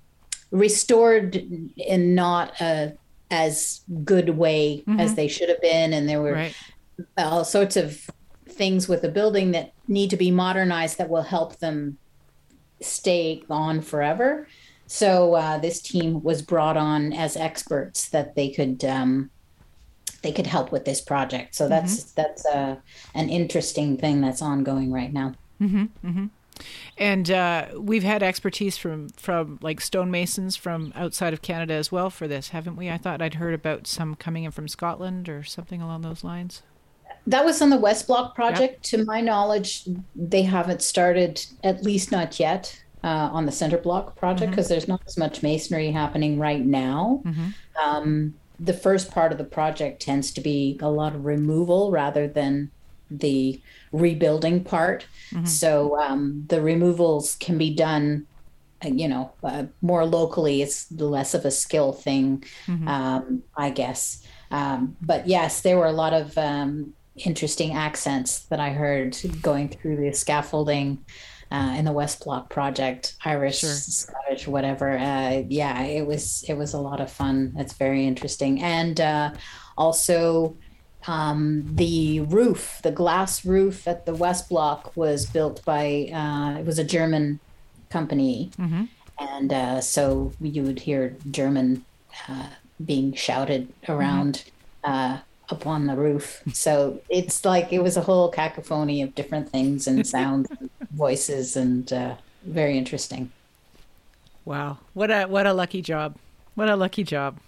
restored 0.50 1.36
in 1.76 2.14
not 2.14 2.60
a 2.60 2.94
as 3.30 3.80
good 4.04 4.30
way 4.30 4.84
mm-hmm. 4.86 5.00
as 5.00 5.14
they 5.14 5.26
should 5.26 5.48
have 5.48 5.60
been, 5.60 5.92
and 5.94 6.08
there 6.08 6.20
were 6.20 6.34
right. 6.34 6.54
all 7.16 7.44
sorts 7.44 7.76
of 7.76 8.10
things 8.46 8.86
with 8.86 9.00
the 9.00 9.08
building 9.08 9.52
that 9.52 9.72
need 9.88 10.10
to 10.10 10.16
be 10.16 10.30
modernized 10.30 10.98
that 10.98 11.08
will 11.08 11.22
help 11.22 11.58
them 11.58 11.96
stay 12.80 13.42
on 13.48 13.80
forever. 13.80 14.46
So 14.86 15.34
uh, 15.34 15.58
this 15.58 15.80
team 15.80 16.22
was 16.22 16.42
brought 16.42 16.76
on 16.76 17.14
as 17.14 17.36
experts 17.36 18.10
that 18.10 18.34
they 18.34 18.50
could 18.50 18.84
um, 18.84 19.30
they 20.22 20.32
could 20.32 20.46
help 20.46 20.72
with 20.72 20.84
this 20.84 21.00
project. 21.00 21.54
So 21.54 21.68
that's 21.68 22.00
mm-hmm. 22.00 22.10
that's 22.16 22.46
uh, 22.46 22.76
an 23.14 23.28
interesting 23.28 23.96
thing 23.96 24.20
that's 24.20 24.40
ongoing 24.40 24.92
right 24.92 25.12
now. 25.12 25.34
Mm-hmm, 25.60 25.84
mm-hmm. 26.06 26.26
And 26.98 27.30
uh, 27.30 27.68
we've 27.76 28.02
had 28.02 28.22
expertise 28.22 28.76
from 28.76 29.08
from 29.10 29.58
like 29.62 29.80
stonemasons 29.80 30.56
from 30.56 30.92
outside 30.94 31.32
of 31.32 31.42
Canada 31.42 31.74
as 31.74 31.90
well 31.90 32.10
for 32.10 32.28
this, 32.28 32.50
haven't 32.50 32.76
we? 32.76 32.90
I 32.90 32.98
thought 32.98 33.22
I'd 33.22 33.34
heard 33.34 33.54
about 33.54 33.86
some 33.86 34.14
coming 34.14 34.44
in 34.44 34.50
from 34.50 34.68
Scotland 34.68 35.28
or 35.28 35.42
something 35.42 35.82
along 35.82 36.02
those 36.02 36.22
lines. 36.22 36.62
That 37.26 37.44
was 37.44 37.62
on 37.62 37.70
the 37.70 37.78
West 37.78 38.06
Block 38.06 38.34
project. 38.34 38.92
Yep. 38.92 39.00
To 39.00 39.04
my 39.04 39.20
knowledge, 39.20 39.88
they 40.14 40.42
haven't 40.42 40.82
started, 40.82 41.44
at 41.62 41.82
least 41.82 42.10
not 42.12 42.38
yet. 42.38 42.78
Uh, 43.04 43.28
on 43.32 43.46
the 43.46 43.50
center 43.50 43.78
block 43.78 44.14
project 44.14 44.52
because 44.52 44.66
mm-hmm. 44.66 44.74
there's 44.74 44.86
not 44.86 45.02
as 45.08 45.18
much 45.18 45.42
masonry 45.42 45.90
happening 45.90 46.38
right 46.38 46.64
now. 46.64 47.20
Mm-hmm. 47.24 47.48
Um, 47.84 48.34
the 48.62 48.72
first 48.72 49.10
part 49.10 49.32
of 49.32 49.38
the 49.38 49.44
project 49.44 50.00
tends 50.00 50.32
to 50.32 50.40
be 50.40 50.78
a 50.80 50.88
lot 50.88 51.14
of 51.14 51.24
removal 51.24 51.90
rather 51.90 52.28
than 52.28 52.70
the 53.10 53.60
rebuilding 53.90 54.62
part. 54.62 55.06
Mm-hmm. 55.30 55.46
So 55.46 56.00
um, 56.00 56.44
the 56.48 56.62
removals 56.62 57.34
can 57.34 57.58
be 57.58 57.74
done, 57.74 58.26
uh, 58.84 58.88
you 58.88 59.08
know, 59.08 59.32
uh, 59.42 59.64
more 59.80 60.06
locally. 60.06 60.62
It's 60.62 60.90
less 60.92 61.34
of 61.34 61.44
a 61.44 61.50
skill 61.50 61.92
thing, 61.92 62.44
mm-hmm. 62.66 62.86
um, 62.88 63.42
I 63.56 63.70
guess. 63.70 64.24
Um, 64.50 64.96
but 65.02 65.26
yes, 65.26 65.62
there 65.62 65.78
were 65.78 65.86
a 65.86 65.92
lot 65.92 66.12
of 66.12 66.38
um, 66.38 66.94
interesting 67.16 67.74
accents 67.74 68.44
that 68.44 68.60
I 68.60 68.70
heard 68.70 69.16
going 69.42 69.68
through 69.70 69.96
the 69.96 70.12
scaffolding 70.12 71.04
uh, 71.52 71.74
in 71.76 71.84
the 71.84 71.92
West 71.92 72.24
Block 72.24 72.48
project, 72.48 73.14
Irish, 73.26 73.58
sure. 73.58 73.70
Scottish, 73.70 74.48
whatever. 74.48 74.96
Uh, 74.96 75.42
yeah, 75.48 75.82
it 75.82 76.06
was 76.06 76.44
it 76.48 76.54
was 76.54 76.72
a 76.72 76.78
lot 76.78 77.00
of 77.00 77.12
fun. 77.12 77.52
It's 77.58 77.74
very 77.74 78.06
interesting, 78.06 78.62
and 78.62 78.98
uh, 78.98 79.32
also 79.76 80.56
um, 81.06 81.64
the 81.74 82.20
roof, 82.20 82.80
the 82.82 82.90
glass 82.90 83.44
roof 83.44 83.86
at 83.86 84.06
the 84.06 84.14
West 84.14 84.48
Block 84.48 84.96
was 84.96 85.26
built 85.26 85.62
by 85.66 86.08
uh, 86.12 86.58
it 86.58 86.64
was 86.64 86.78
a 86.78 86.84
German 86.84 87.38
company, 87.90 88.50
mm-hmm. 88.58 88.84
and 89.18 89.52
uh, 89.52 89.80
so 89.82 90.32
you 90.40 90.62
would 90.62 90.80
hear 90.80 91.14
German 91.30 91.84
uh, 92.28 92.48
being 92.84 93.12
shouted 93.12 93.70
around. 93.88 94.44
Mm-hmm 94.84 95.18
up 95.52 95.66
on 95.66 95.86
the 95.86 95.94
roof. 95.94 96.42
So 96.52 97.00
it's 97.08 97.44
like 97.44 97.72
it 97.72 97.82
was 97.82 97.96
a 97.96 98.00
whole 98.00 98.30
cacophony 98.30 99.02
of 99.02 99.14
different 99.14 99.50
things 99.50 99.86
and 99.86 100.04
sounds, 100.16 100.48
voices, 100.94 101.56
and 101.56 101.92
uh, 101.92 102.16
very 102.44 102.76
interesting. 102.76 103.30
Wow, 104.44 104.78
what 104.94 105.10
a 105.10 105.24
what 105.24 105.46
a 105.46 105.52
lucky 105.52 105.82
job! 105.82 106.16
What 106.54 106.68
a 106.68 106.76
lucky 106.76 107.04
job! 107.04 107.38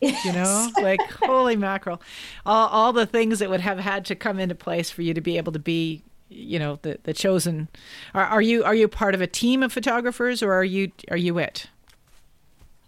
Yes. 0.00 0.24
You 0.24 0.32
know, 0.32 0.68
like 0.82 1.00
holy 1.22 1.56
mackerel, 1.56 2.00
all 2.44 2.68
all 2.68 2.92
the 2.92 3.06
things 3.06 3.38
that 3.38 3.50
would 3.50 3.60
have 3.60 3.78
had 3.78 4.04
to 4.06 4.14
come 4.14 4.38
into 4.38 4.54
place 4.54 4.90
for 4.90 5.02
you 5.02 5.14
to 5.14 5.20
be 5.20 5.36
able 5.36 5.52
to 5.52 5.58
be, 5.58 6.02
you 6.28 6.58
know, 6.58 6.78
the 6.82 6.98
the 7.02 7.12
chosen. 7.12 7.68
Are, 8.14 8.24
are 8.24 8.42
you 8.42 8.64
are 8.64 8.74
you 8.74 8.88
part 8.88 9.14
of 9.14 9.20
a 9.20 9.26
team 9.26 9.62
of 9.62 9.72
photographers 9.72 10.42
or 10.42 10.52
are 10.52 10.64
you 10.64 10.92
are 11.10 11.16
you 11.16 11.38
it? 11.38 11.66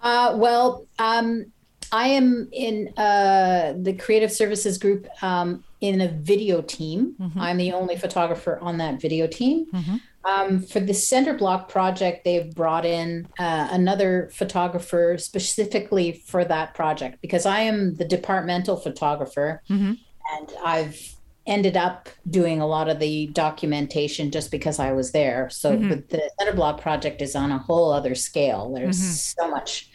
Uh, 0.00 0.32
well, 0.36 0.86
um, 0.98 1.46
I 1.90 2.08
am 2.08 2.48
in 2.52 2.92
uh, 2.96 3.74
the 3.76 3.94
creative 3.94 4.30
services 4.30 4.78
group 4.78 5.08
um, 5.22 5.64
in 5.80 6.00
a 6.00 6.08
video 6.08 6.60
team. 6.60 7.14
Mm-hmm. 7.20 7.40
I'm 7.40 7.56
the 7.56 7.72
only 7.72 7.96
photographer 7.96 8.58
on 8.60 8.78
that 8.78 9.00
video 9.00 9.26
team. 9.26 9.66
Mm-hmm. 9.72 9.96
Um, 10.24 10.62
for 10.62 10.80
the 10.80 10.92
center 10.92 11.34
block 11.34 11.68
project, 11.68 12.24
they've 12.24 12.54
brought 12.54 12.84
in 12.84 13.28
uh, 13.38 13.68
another 13.70 14.30
photographer 14.34 15.16
specifically 15.18 16.12
for 16.12 16.44
that 16.44 16.74
project 16.74 17.22
because 17.22 17.46
I 17.46 17.60
am 17.60 17.94
the 17.94 18.04
departmental 18.04 18.76
photographer 18.76 19.62
mm-hmm. 19.70 19.92
and 20.32 20.52
I've 20.64 21.14
ended 21.46 21.78
up 21.78 22.10
doing 22.28 22.60
a 22.60 22.66
lot 22.66 22.90
of 22.90 22.98
the 22.98 23.28
documentation 23.28 24.30
just 24.30 24.50
because 24.50 24.78
I 24.78 24.92
was 24.92 25.12
there. 25.12 25.48
So 25.48 25.72
mm-hmm. 25.72 26.00
the 26.10 26.30
center 26.38 26.52
block 26.52 26.80
project 26.80 27.22
is 27.22 27.34
on 27.34 27.50
a 27.50 27.58
whole 27.58 27.90
other 27.90 28.14
scale. 28.14 28.72
There's 28.74 29.00
mm-hmm. 29.00 29.42
so 29.42 29.50
much 29.50 29.90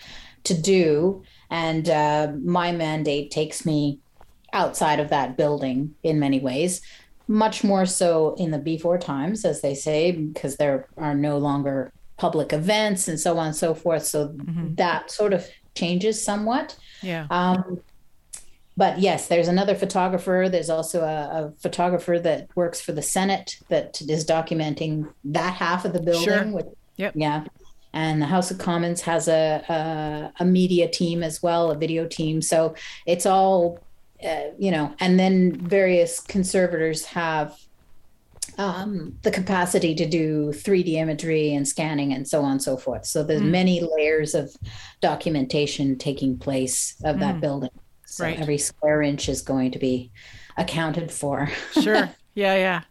to 0.46 0.60
do. 0.60 1.24
And 1.52 1.88
uh, 1.90 2.32
my 2.44 2.72
mandate 2.72 3.30
takes 3.30 3.66
me 3.66 4.00
outside 4.54 5.00
of 5.00 5.10
that 5.10 5.36
building 5.36 5.96
in 6.04 6.20
many 6.20 6.40
ways 6.40 6.82
much 7.28 7.64
more 7.64 7.86
so 7.86 8.36
in 8.36 8.52
the 8.52 8.58
before 8.58 8.98
times, 8.98 9.46
as 9.46 9.62
they 9.62 9.76
say, 9.76 10.12
because 10.12 10.58
there 10.58 10.88
are 10.98 11.16
no 11.16 11.38
longer 11.38 11.92
public 12.18 12.54
events 12.54 13.08
and 13.08 13.20
so 13.20 13.38
on 13.38 13.48
and 13.48 13.56
so 13.56 13.74
forth. 13.74 14.06
So 14.06 14.30
mm-hmm. 14.30 14.76
that 14.76 15.10
sort 15.10 15.34
of 15.34 15.48
changes 15.76 16.24
somewhat. 16.24 16.78
Yeah. 17.02 17.28
Um, 17.30 17.82
but 18.76 19.00
yes, 19.00 19.28
there's 19.28 19.48
another 19.48 19.76
photographer. 19.76 20.48
There's 20.52 20.70
also 20.70 21.02
a, 21.02 21.46
a, 21.46 21.54
photographer 21.60 22.20
that 22.20 22.50
works 22.56 22.82
for 22.82 22.92
the 22.92 23.02
Senate 23.02 23.60
that 23.70 24.02
is 24.02 24.26
documenting 24.26 25.12
that 25.26 25.54
half 25.54 25.86
of 25.86 25.94
the 25.94 26.02
building. 26.02 26.24
Sure. 26.24 26.48
With, 26.48 26.68
yep. 26.98 27.14
Yeah. 27.16 27.46
And 27.94 28.20
the 28.20 28.26
House 28.26 28.50
of 28.50 28.58
Commons 28.58 29.02
has 29.02 29.28
a, 29.28 29.64
a, 29.70 30.42
a 30.42 30.46
media 30.46 30.90
team 30.90 31.22
as 31.22 31.44
well, 31.44 31.70
a 31.70 31.78
video 31.78 32.08
team. 32.08 32.42
So 32.42 32.74
it's 33.06 33.28
all 33.28 33.80
uh, 34.24 34.52
you 34.58 34.72
know, 34.72 34.94
and 35.00 35.20
then 35.20 35.54
various 35.56 36.20
conservators 36.20 37.06
have 37.06 37.58
um, 38.58 39.18
the 39.24 39.32
capacity 39.32 39.96
to 39.96 40.06
do 40.06 40.52
3D 40.52 40.94
imagery 40.94 41.54
and 41.54 41.68
scanning 41.68 42.14
and 42.14 42.28
so 42.28 42.42
on 42.42 42.54
and 42.54 42.62
so 42.62 42.78
forth. 42.78 43.06
So 43.06 43.24
there's 43.24 43.42
mm. 43.42 43.50
many 43.50 43.82
layers 43.82 44.36
of 44.36 44.56
documentation 45.02 45.98
taking 45.98 46.38
place 46.38 46.96
of 47.04 47.20
that 47.20 47.36
mm. 47.36 47.42
building. 47.42 47.72
So 48.06 48.26
right. 48.26 48.40
every 48.40 48.58
square 48.58 49.02
inch 49.02 49.28
is 49.28 49.42
going 49.42 49.72
to 49.72 49.80
be 49.80 50.12
accounted 50.58 51.12
for. 51.12 51.50
sure. 51.82 52.10
Yeah, 52.36 52.56
yeah. 52.56 52.82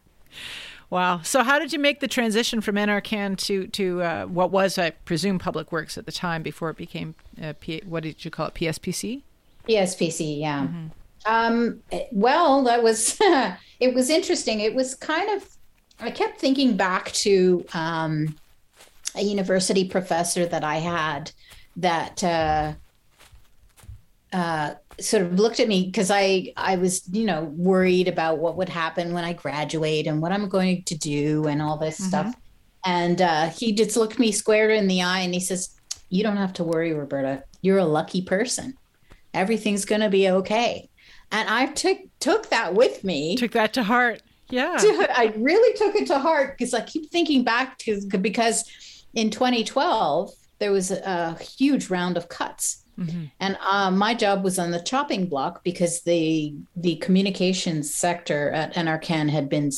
Wow. 0.90 1.22
So 1.22 1.42
how 1.42 1.58
did 1.58 1.72
you 1.72 1.78
make 1.78 2.00
the 2.00 2.08
transition 2.08 2.60
from 2.60 2.74
NRCan 2.74 3.38
to 3.38 3.66
to 3.68 4.02
uh, 4.02 4.24
what 4.26 4.50
was, 4.50 4.78
I 4.78 4.90
presume, 4.90 5.38
Public 5.38 5.72
Works 5.72 5.96
at 5.96 6.06
the 6.06 6.12
time 6.12 6.42
before 6.42 6.70
it 6.70 6.76
became 6.76 7.14
uh, 7.42 7.54
P- 7.58 7.82
what 7.86 8.02
did 8.02 8.24
you 8.24 8.30
call 8.30 8.48
it? 8.48 8.54
PSPC. 8.54 9.22
PSPC. 9.68 10.40
Yeah. 10.40 10.64
Mm-hmm. 10.64 10.86
Um, 11.24 11.80
well, 12.10 12.64
that 12.64 12.82
was 12.82 13.16
it 13.80 13.94
was 13.94 14.10
interesting. 14.10 14.60
It 14.60 14.74
was 14.74 14.94
kind 14.94 15.30
of 15.30 15.48
I 16.00 16.10
kept 16.10 16.40
thinking 16.40 16.76
back 16.76 17.12
to 17.12 17.64
um, 17.74 18.36
a 19.14 19.22
university 19.22 19.88
professor 19.88 20.46
that 20.46 20.64
I 20.64 20.76
had 20.76 21.30
that 21.76 22.22
uh, 22.24 22.72
uh, 24.32 24.74
sort 25.00 25.22
of 25.22 25.38
looked 25.38 25.60
at 25.60 25.68
me 25.68 25.86
because 25.86 26.10
I 26.10 26.52
I 26.56 26.76
was 26.76 27.02
you 27.12 27.24
know 27.24 27.44
worried 27.44 28.08
about 28.08 28.38
what 28.38 28.56
would 28.56 28.68
happen 28.68 29.12
when 29.12 29.24
I 29.24 29.32
graduate 29.32 30.06
and 30.06 30.20
what 30.20 30.32
I'm 30.32 30.48
going 30.48 30.82
to 30.84 30.96
do 30.96 31.46
and 31.46 31.62
all 31.62 31.78
this 31.78 31.98
mm-hmm. 31.98 32.08
stuff. 32.08 32.34
And 32.84 33.22
uh, 33.22 33.50
he 33.50 33.72
just 33.72 33.96
looked 33.96 34.18
me 34.18 34.32
square 34.32 34.70
in 34.70 34.88
the 34.88 35.02
eye 35.02 35.20
and 35.20 35.32
he 35.32 35.40
says, 35.40 35.76
"You 36.08 36.24
don't 36.24 36.36
have 36.36 36.52
to 36.54 36.64
worry, 36.64 36.92
Roberta. 36.92 37.44
You're 37.60 37.78
a 37.78 37.84
lucky 37.84 38.22
person. 38.22 38.74
Everything's 39.34 39.84
going 39.84 40.00
to 40.00 40.10
be 40.10 40.28
okay." 40.28 40.88
And 41.32 41.48
I 41.48 41.66
took 41.66 41.98
took 42.20 42.50
that 42.50 42.74
with 42.74 43.02
me. 43.02 43.36
Took 43.36 43.52
that 43.52 43.72
to 43.74 43.82
heart. 43.82 44.22
Yeah, 44.50 44.76
I 44.78 45.32
really 45.36 45.76
took 45.78 45.96
it 45.96 46.06
to 46.08 46.18
heart 46.18 46.56
because 46.58 46.74
I 46.74 46.82
keep 46.82 47.10
thinking 47.10 47.42
back 47.42 47.78
to 47.78 48.00
because 48.20 48.70
in 49.14 49.30
2012 49.30 50.30
there 50.58 50.70
was 50.70 50.90
a, 50.90 51.36
huge 51.40 51.90
round 51.90 52.16
of 52.16 52.28
cuts. 52.28 52.84
Mm-hmm. 52.98 53.24
And 53.40 53.58
uh, 53.66 53.90
my 53.90 54.14
job 54.14 54.44
was 54.44 54.58
on 54.58 54.70
the 54.70 54.80
chopping 54.80 55.26
block 55.26 55.64
because 55.64 56.02
the 56.02 56.54
the 56.76 56.96
communications 56.96 57.92
sector 57.92 58.50
at 58.50 58.74
NRCan 58.74 59.30
had 59.30 59.48
been 59.48 59.70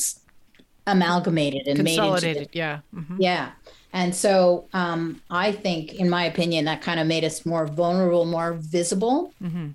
amalgamated 0.85 1.67
and 1.67 1.77
consolidated. 1.77 2.23
Made 2.23 2.37
into 2.37 2.51
the, 2.51 2.57
yeah, 2.57 2.79
mm-hmm. 2.93 3.17
yeah. 3.19 3.51
And 3.93 4.13
so 4.13 4.67
um, 4.73 5.21
I 5.29 5.53
think, 5.53 5.93
in 5.93 6.09
my 6.09 6.25
opinion, 6.25 6.65
that 6.65 6.81
kind 6.81 6.99
of 6.99 7.07
made 7.07 7.23
us 7.23 7.45
more 7.45 7.65
vulnerable, 7.65 8.25
more 8.25 8.53
visible. 8.53 9.33
Mm-hmm. 9.41 9.69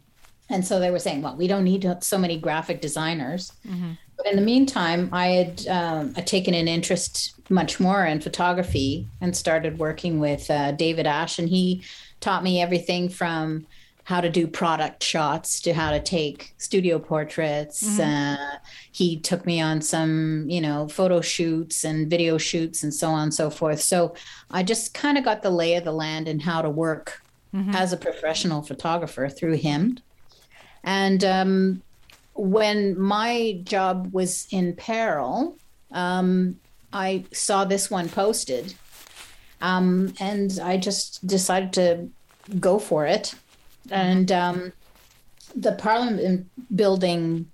And 0.51 0.67
so 0.67 0.81
they 0.81 0.91
were 0.91 0.99
saying, 0.99 1.23
well, 1.23 1.37
we 1.37 1.47
don't 1.47 1.65
need 1.65 1.89
so 2.01 2.19
many 2.19 2.39
graphic 2.39 2.81
designers. 2.81 3.53
Mm-hmm. 3.67 3.93
But 4.17 4.27
in 4.27 4.37
the 4.37 4.43
meantime, 4.43 5.09
I 5.13 5.27
had 5.29 5.67
um, 5.69 6.13
taken 6.13 6.53
an 6.53 6.69
interest 6.69 7.35
much 7.49 7.81
more 7.81 8.05
in 8.05 8.21
photography 8.21 9.07
and 9.21 9.35
started 9.35 9.79
working 9.79 10.21
with 10.21 10.51
uh, 10.51 10.73
David 10.73 11.07
Ash. 11.07 11.39
And 11.39 11.49
he 11.49 11.83
taught 12.21 12.43
me 12.43 12.61
everything 12.61 13.09
from 13.09 13.67
how 14.05 14.21
to 14.21 14.29
do 14.29 14.47
product 14.47 15.05
shots 15.05 15.61
to 15.61 15.73
how 15.73 15.93
to 15.93 16.01
take 16.01 16.53
studio 16.59 16.99
portraits. 16.99 17.83
Mm-hmm. 17.83 18.43
Uh, 18.43 18.59
he 18.91 19.17
took 19.19 19.47
me 19.47 19.61
on 19.61 19.81
some, 19.81 20.51
you 20.51 20.61
know, 20.61 20.89
photo 20.89 21.21
shoots 21.21 21.85
and 21.85 22.11
video 22.11 22.37
shoots 22.37 22.83
and 22.83 22.93
so 22.93 23.09
on 23.09 23.25
and 23.25 23.35
so 23.35 23.51
forth. 23.51 23.81
So 23.81 24.15
I 24.51 24.65
just 24.65 24.95
kind 24.95 25.17
of 25.17 25.25
got 25.25 25.43
the 25.43 25.51
lay 25.51 25.77
of 25.77 25.85
the 25.85 25.93
land 25.93 26.27
and 26.27 26.43
how 26.43 26.61
to 26.61 26.69
work 26.69 27.23
mm-hmm. 27.55 27.75
as 27.75 27.93
a 27.93 27.97
professional 27.97 28.63
photographer 28.63 29.29
through 29.29 29.57
him. 29.57 29.99
And 30.85 31.25
um, 31.25 31.83
when 32.35 32.99
my 32.99 33.61
job 33.65 34.13
was 34.13 34.47
in 34.51 34.75
peril, 34.75 35.57
um, 35.93 36.59
I 36.93 37.25
saw 37.33 37.65
this 37.65 37.91
one 37.91 38.09
posted. 38.09 38.75
Um, 39.61 40.15
and 40.21 40.59
I 40.63 40.79
just 40.79 41.27
decided 41.27 41.73
to 41.75 42.09
go 42.59 42.79
for 42.79 43.07
it. 43.07 43.35
And 43.91 44.33
um, 44.33 44.73
the 45.55 45.73
Parliament 45.73 46.49
building 46.75 47.51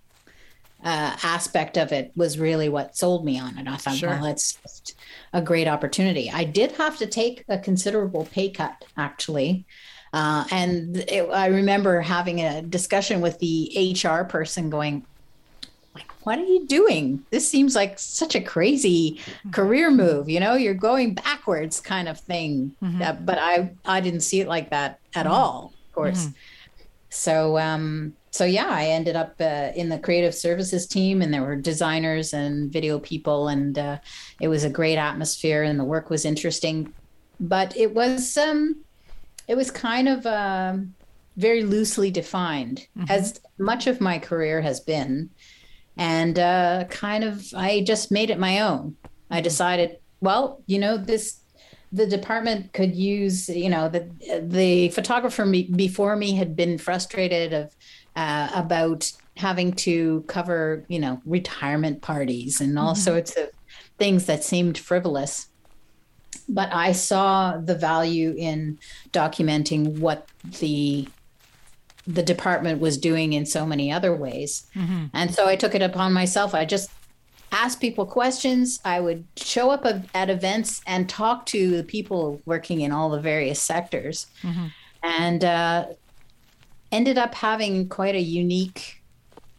uh, 0.85 1.17
aspect 1.23 1.77
of 1.77 1.91
it 1.93 2.13
was 2.15 2.39
really 2.39 2.69
what 2.69 2.97
sold 2.97 3.25
me 3.25 3.41
on 3.41 3.59
it. 3.59 3.67
I 3.67 3.77
thought, 3.77 3.97
sure. 3.97 4.11
well, 4.11 4.27
it's 4.27 4.55
just 4.63 4.95
a 5.33 5.43
great 5.43 5.67
opportunity. 5.67 6.31
I 6.31 6.45
did 6.45 6.73
have 6.73 6.97
to 6.99 7.07
take 7.07 7.45
a 7.49 7.59
considerable 7.59 8.27
pay 8.27 8.51
cut, 8.51 8.85
actually, 8.97 9.67
uh, 10.13 10.45
and 10.51 10.97
it, 10.97 11.29
I 11.31 11.47
remember 11.47 12.01
having 12.01 12.41
a 12.41 12.63
discussion 12.63 13.21
with 13.21 13.39
the 13.39 13.95
HR 13.95 14.25
person 14.25 14.71
going, 14.71 15.05
like, 15.95 16.11
what 16.25 16.39
are 16.39 16.45
you 16.45 16.67
doing? 16.67 17.25
This 17.31 17.49
seems 17.49 17.75
like 17.75 17.99
such 17.99 18.35
a 18.35 18.41
crazy 18.41 19.21
career 19.53 19.91
move. 19.91 20.29
You 20.29 20.41
know, 20.41 20.55
you're 20.55 20.75
going 20.75 21.15
backwards 21.15 21.81
kind 21.81 22.09
of 22.09 22.21
thing. 22.21 22.75
Mm-hmm. 22.83 23.03
Uh, 23.03 23.13
but 23.13 23.39
I, 23.39 23.73
I 23.85 24.01
didn't 24.01 24.21
see 24.21 24.41
it 24.41 24.49
like 24.49 24.71
that 24.71 25.01
at 25.15 25.27
mm-hmm. 25.27 25.35
all, 25.35 25.73
of 25.89 25.95
course. 25.95 26.27
Mm-hmm. 26.27 26.33
So, 27.09 27.59
um, 27.59 28.15
so 28.31 28.45
yeah, 28.45 28.69
I 28.69 28.87
ended 28.87 29.17
up 29.17 29.35
uh, 29.41 29.71
in 29.75 29.89
the 29.89 29.99
creative 29.99 30.35
services 30.35 30.87
team, 30.87 31.23
and 31.23 31.33
there 31.33 31.43
were 31.43 31.57
designers 31.57 32.35
and 32.35 32.71
video 32.71 32.99
people, 32.99 33.49
and 33.49 33.79
uh, 33.79 33.99
it 34.41 34.49
was 34.49 34.65
a 34.65 34.71
great 34.71 34.99
atmosphere, 34.99 35.63
and 35.63 35.81
the 35.81 35.85
work 35.85 36.11
was 36.11 36.27
interesting. 36.27 36.93
But 37.41 37.75
it 37.77 37.95
was 37.95 38.37
um, 38.37 38.85
it 39.49 39.57
was 39.57 39.71
kind 39.71 40.09
of 40.09 40.27
um, 40.27 40.95
very 41.37 41.63
loosely 41.63 42.11
defined, 42.11 42.87
mm-hmm. 42.97 43.11
as 43.11 43.41
much 43.59 43.87
of 43.87 44.01
my 44.01 44.19
career 44.19 44.61
has 44.61 44.81
been. 44.81 45.31
And 45.97 46.39
uh, 46.39 46.85
kind 46.91 47.25
of, 47.25 47.47
I 47.57 47.83
just 47.87 48.11
made 48.11 48.31
it 48.31 48.39
my 48.39 48.61
own. 48.61 48.97
I 49.31 49.37
mm-hmm. 49.37 49.45
decided, 49.45 49.99
well, 50.21 50.63
you 50.67 50.79
know, 50.79 50.97
this 50.97 51.41
the 51.93 52.07
department 52.07 52.73
could 52.73 52.95
use 52.95 53.49
you 53.49 53.71
know 53.71 53.89
the 53.89 54.11
the 54.43 54.89
photographer 54.91 55.47
me, 55.47 55.63
before 55.75 56.17
me 56.17 56.35
had 56.35 56.57
been 56.57 56.79
frustrated 56.79 57.53
of 57.53 57.75
uh, 58.17 58.51
about 58.55 59.11
having 59.37 59.73
to 59.73 60.25
cover 60.27 60.85
you 60.89 60.99
know 60.99 61.21
retirement 61.25 62.03
parties 62.03 62.61
and 62.61 62.79
all 62.79 62.93
mm-hmm. 62.93 63.03
sorts 63.03 63.37
of 63.37 63.51
things 63.99 64.27
that 64.27 64.43
seemed 64.43 64.77
frivolous 64.77 65.49
but 66.49 66.73
I 66.73 66.93
saw 66.93 67.57
the 67.57 67.75
value 67.75 68.35
in 68.37 68.79
documenting 69.13 69.99
what 69.99 70.29
the 70.61 71.09
the 72.07 72.23
department 72.23 72.81
was 72.81 72.99
doing 72.99 73.33
in 73.33 73.45
so 73.45 73.67
many 73.67 73.91
other 73.91 74.15
ways. 74.15 74.67
Mm-hmm. 74.77 75.07
And 75.13 75.35
so 75.35 75.49
I 75.49 75.57
took 75.57 75.75
it 75.75 75.83
upon 75.83 76.13
myself. 76.13 76.55
I 76.55 76.65
just 76.65 76.89
asked 77.51 77.81
people 77.81 78.07
questions. 78.07 78.79
I 78.85 79.01
would 79.01 79.25
show 79.37 79.71
up 79.71 79.85
at 80.15 80.31
events 80.31 80.83
and 80.87 81.09
talk 81.09 81.47
to 81.47 81.77
the 81.77 81.83
people 81.83 82.41
working 82.45 82.81
in 82.81 82.93
all 82.93 83.11
the 83.11 83.21
various 83.21 83.61
sectors. 83.61 84.27
Mm-hmm. 84.43 84.67
And 85.03 85.45
uh, 85.45 85.87
ended 86.93 87.19
up 87.19 87.35
having 87.35 87.89
quite 87.89 88.15
a 88.15 88.21
unique 88.21 89.03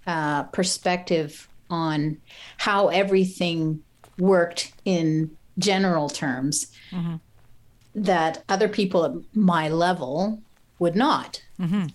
uh, 0.05 0.43
perspective 0.43 1.49
on 1.69 2.17
how 2.57 2.87
everything 2.87 3.83
worked 4.17 4.71
in 4.85 5.35
general 5.59 6.07
terms 6.07 6.71
mm-hmm. 6.91 7.15
that 7.95 8.43
other 8.49 8.67
people 8.67 9.05
at 9.05 9.11
my 9.33 9.69
level 9.69 10.41
would 10.79 10.95
not. 10.95 11.41
Mm-hmm. 11.59 11.87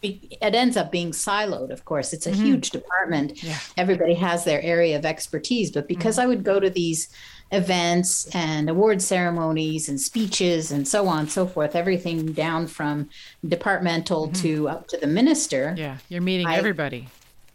it 0.00 0.54
ends 0.54 0.78
up 0.78 0.90
being 0.90 1.10
siloed 1.10 1.68
of 1.70 1.84
course 1.84 2.14
it's 2.14 2.26
a 2.26 2.30
mm-hmm. 2.30 2.42
huge 2.42 2.70
department 2.70 3.42
Yeah. 3.42 3.58
everybody 3.76 4.14
has 4.14 4.44
their 4.44 4.62
area 4.62 4.96
of 4.96 5.04
expertise 5.04 5.70
but 5.70 5.86
because 5.86 6.14
mm-hmm. 6.14 6.24
i 6.24 6.26
would 6.26 6.42
go 6.42 6.58
to 6.58 6.70
these 6.70 7.10
events 7.52 8.34
and 8.34 8.70
award 8.70 9.02
ceremonies 9.02 9.88
and 9.88 10.00
speeches 10.00 10.70
and 10.70 10.86
so 10.86 11.08
on 11.08 11.20
and 11.20 11.30
so 11.30 11.46
forth 11.46 11.74
everything 11.74 12.32
down 12.32 12.66
from 12.66 13.10
departmental 13.46 14.28
to 14.28 14.68
up 14.68 14.86
to 14.88 14.96
the 14.96 15.06
minister 15.06 15.74
Yeah. 15.76 15.98
You're 16.08 16.22
meeting 16.22 16.46
I- 16.46 16.56
everybody. 16.56 17.08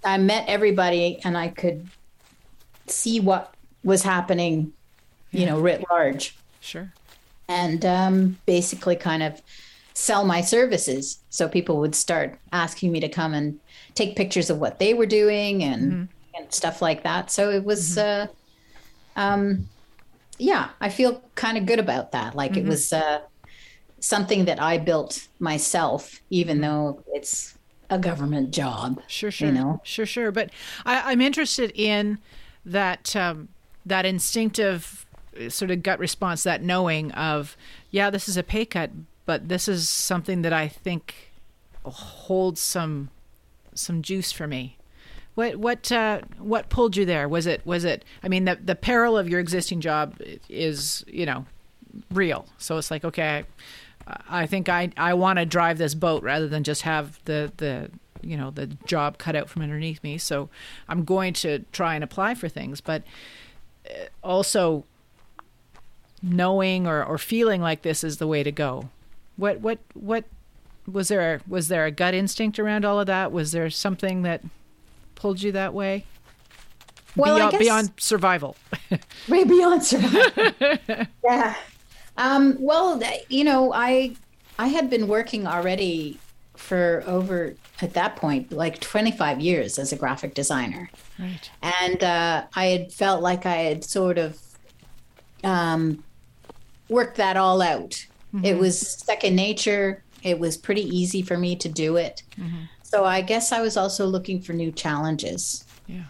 I 0.03 0.17
met 0.19 0.47
everybody 0.47 1.19
and 1.23 1.35
I 1.37 1.47
could 1.47 1.87
see 2.87 3.19
what 3.19 3.53
was 3.83 4.03
happening, 4.03 4.73
you 5.31 5.45
know, 5.47 5.59
writ 5.59 5.83
large, 5.89 6.35
Sure. 6.65 6.91
and 7.47 7.85
um, 7.85 8.37
basically 8.45 8.95
kind 8.95 9.21
of 9.23 9.41
sell 9.93 10.25
my 10.25 10.41
services. 10.41 11.19
So 11.29 11.47
people 11.47 11.77
would 11.79 11.95
start 11.95 12.39
asking 12.51 12.91
me 12.91 12.99
to 13.01 13.07
come 13.09 13.33
and 13.33 13.59
take 13.93 14.15
pictures 14.15 14.49
of 14.49 14.57
what 14.59 14.79
they 14.79 14.93
were 14.93 15.05
doing 15.05 15.63
and 15.63 16.09
and 16.37 16.53
stuff 16.53 16.81
like 16.81 17.03
that. 17.03 17.31
So 17.31 17.49
it 17.49 17.63
was, 17.63 17.97
uh, 17.97 18.27
um, 19.15 19.69
yeah, 20.37 20.69
I 20.81 20.89
feel 20.89 21.21
kind 21.35 21.57
of 21.57 21.65
good 21.65 21.79
about 21.79 22.11
that. 22.11 22.35
Like 22.35 22.57
it 22.57 22.65
was 22.65 22.91
uh, 22.91 23.21
something 24.01 24.43
that 24.45 24.61
I 24.61 24.77
built 24.77 25.27
myself, 25.39 26.19
even 26.29 26.59
though 26.59 27.01
it's 27.13 27.57
a 27.89 27.97
government 27.97 28.51
job. 28.51 28.99
Sure, 29.07 29.31
sure, 29.31 29.47
You 29.47 29.53
know? 29.53 29.81
sure, 29.83 30.05
sure. 30.05 30.31
But 30.31 30.49
I, 30.85 31.11
I'm 31.11 31.21
interested 31.21 31.71
in 31.73 32.17
that 32.65 33.15
um, 33.15 33.47
that 33.85 34.05
instinctive 34.05 35.05
sort 35.49 35.71
of 35.71 35.83
gut 35.83 35.99
response, 35.99 36.43
that 36.43 36.61
knowing 36.61 37.11
of, 37.11 37.57
yeah, 37.91 38.09
this 38.09 38.27
is 38.29 38.37
a 38.37 38.43
pay 38.43 38.65
cut, 38.65 38.91
but 39.25 39.49
this 39.49 39.67
is 39.67 39.89
something 39.89 40.41
that 40.43 40.53
I 40.53 40.67
think 40.67 41.31
holds 41.83 42.61
some 42.61 43.09
some 43.73 44.01
juice 44.01 44.31
for 44.31 44.47
me. 44.47 44.77
What 45.35 45.57
what 45.57 45.91
uh, 45.91 46.21
what 46.39 46.69
pulled 46.69 46.95
you 46.95 47.05
there? 47.05 47.27
Was 47.27 47.45
it 47.45 47.65
was 47.65 47.83
it? 47.83 48.05
I 48.23 48.29
mean, 48.29 48.45
the 48.45 48.55
the 48.55 48.75
peril 48.75 49.17
of 49.17 49.27
your 49.27 49.39
existing 49.39 49.81
job 49.81 50.19
is 50.49 51.03
you 51.07 51.25
know 51.25 51.45
real. 52.11 52.45
So 52.57 52.77
it's 52.77 52.89
like 52.89 53.03
okay. 53.03 53.43
I 54.29 54.45
think 54.45 54.69
I 54.69 54.91
I 54.97 55.13
want 55.13 55.39
to 55.39 55.45
drive 55.45 55.77
this 55.77 55.93
boat 55.95 56.23
rather 56.23 56.47
than 56.47 56.63
just 56.63 56.83
have 56.83 57.19
the 57.25 57.51
the 57.57 57.89
you 58.21 58.37
know 58.37 58.51
the 58.51 58.67
job 58.85 59.17
cut 59.17 59.35
out 59.35 59.49
from 59.49 59.61
underneath 59.61 60.01
me. 60.03 60.17
So 60.17 60.49
I'm 60.87 61.03
going 61.03 61.33
to 61.33 61.59
try 61.71 61.95
and 61.95 62.03
apply 62.03 62.35
for 62.35 62.47
things, 62.47 62.79
but 62.79 63.03
uh, 63.89 64.05
also 64.23 64.85
knowing 66.25 66.87
or, 66.87 67.03
or 67.03 67.17
feeling 67.17 67.61
like 67.61 67.83
this 67.83 68.03
is 68.03 68.17
the 68.17 68.27
way 68.27 68.43
to 68.43 68.51
go. 68.51 68.89
What 69.37 69.61
what 69.61 69.79
what 69.93 70.25
was 70.91 71.07
there 71.09 71.41
was 71.47 71.67
there 71.67 71.85
a 71.85 71.91
gut 71.91 72.13
instinct 72.13 72.59
around 72.59 72.83
all 72.85 72.99
of 72.99 73.07
that? 73.07 73.31
Was 73.31 73.51
there 73.51 73.69
something 73.69 74.23
that 74.23 74.41
pulled 75.13 75.41
you 75.41 75.51
that 75.51 75.73
way? 75.73 76.05
Well, 77.15 77.35
I 77.35 77.37
beyond, 77.37 77.51
guess- 77.51 77.59
beyond 77.59 77.91
survival. 77.97 78.57
way 79.29 79.43
beyond 79.43 79.83
survival. 79.83 80.43
yeah. 81.23 81.55
Um, 82.17 82.57
well, 82.59 83.01
you 83.29 83.43
know, 83.43 83.73
I 83.73 84.15
I 84.57 84.67
had 84.67 84.89
been 84.89 85.07
working 85.07 85.47
already 85.47 86.19
for 86.55 87.03
over 87.05 87.53
at 87.81 87.93
that 87.93 88.15
point 88.15 88.51
like 88.53 88.79
25 88.79 89.41
years 89.41 89.77
as 89.77 89.91
a 89.91 89.97
graphic 89.97 90.33
designer, 90.33 90.89
right. 91.19 91.51
and 91.61 92.01
uh, 92.01 92.45
I 92.55 92.65
had 92.67 92.93
felt 92.93 93.21
like 93.21 93.45
I 93.45 93.55
had 93.55 93.83
sort 93.83 94.17
of 94.17 94.39
um, 95.43 96.04
worked 96.89 97.17
that 97.17 97.37
all 97.37 97.61
out. 97.61 98.05
It 98.43 98.57
was 98.57 98.77
second 98.79 99.35
nature. 99.35 100.03
It 100.21 100.39
was 100.39 100.57
pretty 100.57 100.81
easy 100.83 101.21
for 101.21 101.37
me 101.37 101.55
to 101.57 101.69
do 101.69 101.95
it. 101.95 102.23
So 102.83 103.05
I 103.05 103.21
guess 103.21 103.51
I 103.51 103.61
was 103.61 103.77
also 103.77 104.05
looking 104.05 104.41
for 104.41 104.53
new 104.53 104.71
challenges 104.71 105.63
Yeah. 105.87 106.03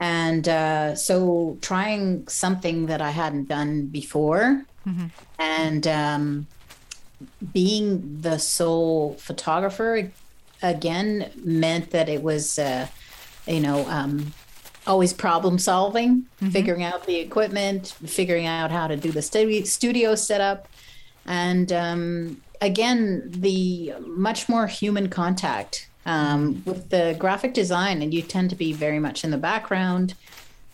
and 0.00 0.48
uh, 0.48 0.94
so 0.94 1.58
trying 1.60 2.26
something 2.28 2.86
that 2.86 3.00
I 3.00 3.10
hadn't 3.10 3.48
done 3.48 3.86
before, 3.86 4.64
and 5.38 5.86
um, 5.86 6.46
being 7.52 8.20
the 8.20 8.38
sole 8.38 9.14
photographer 9.18 10.10
again 10.62 11.30
meant 11.44 11.90
that 11.90 12.08
it 12.08 12.22
was, 12.22 12.58
uh, 12.58 12.86
you 13.46 13.60
know, 13.60 13.86
um, 13.88 14.32
always 14.86 15.12
problem 15.12 15.58
solving, 15.58 16.26
figuring 16.50 16.82
out 16.82 17.06
the 17.06 17.16
equipment, 17.16 17.88
figuring 18.06 18.46
out 18.46 18.70
how 18.70 18.86
to 18.86 18.96
do 18.96 19.10
the 19.12 19.22
studio, 19.22 20.14
setup, 20.14 20.68
and 21.26 21.72
um, 21.72 22.40
again 22.60 23.22
the 23.30 23.94
much 24.00 24.48
more 24.48 24.66
human 24.66 25.08
contact 25.08 25.88
um, 26.06 26.62
with 26.66 26.90
the 26.90 27.16
graphic 27.18 27.54
design, 27.54 28.02
and 28.02 28.12
you 28.12 28.20
tend 28.22 28.50
to 28.50 28.56
be 28.56 28.72
very 28.72 28.98
much 28.98 29.24
in 29.24 29.30
the 29.30 29.38
background. 29.38 30.14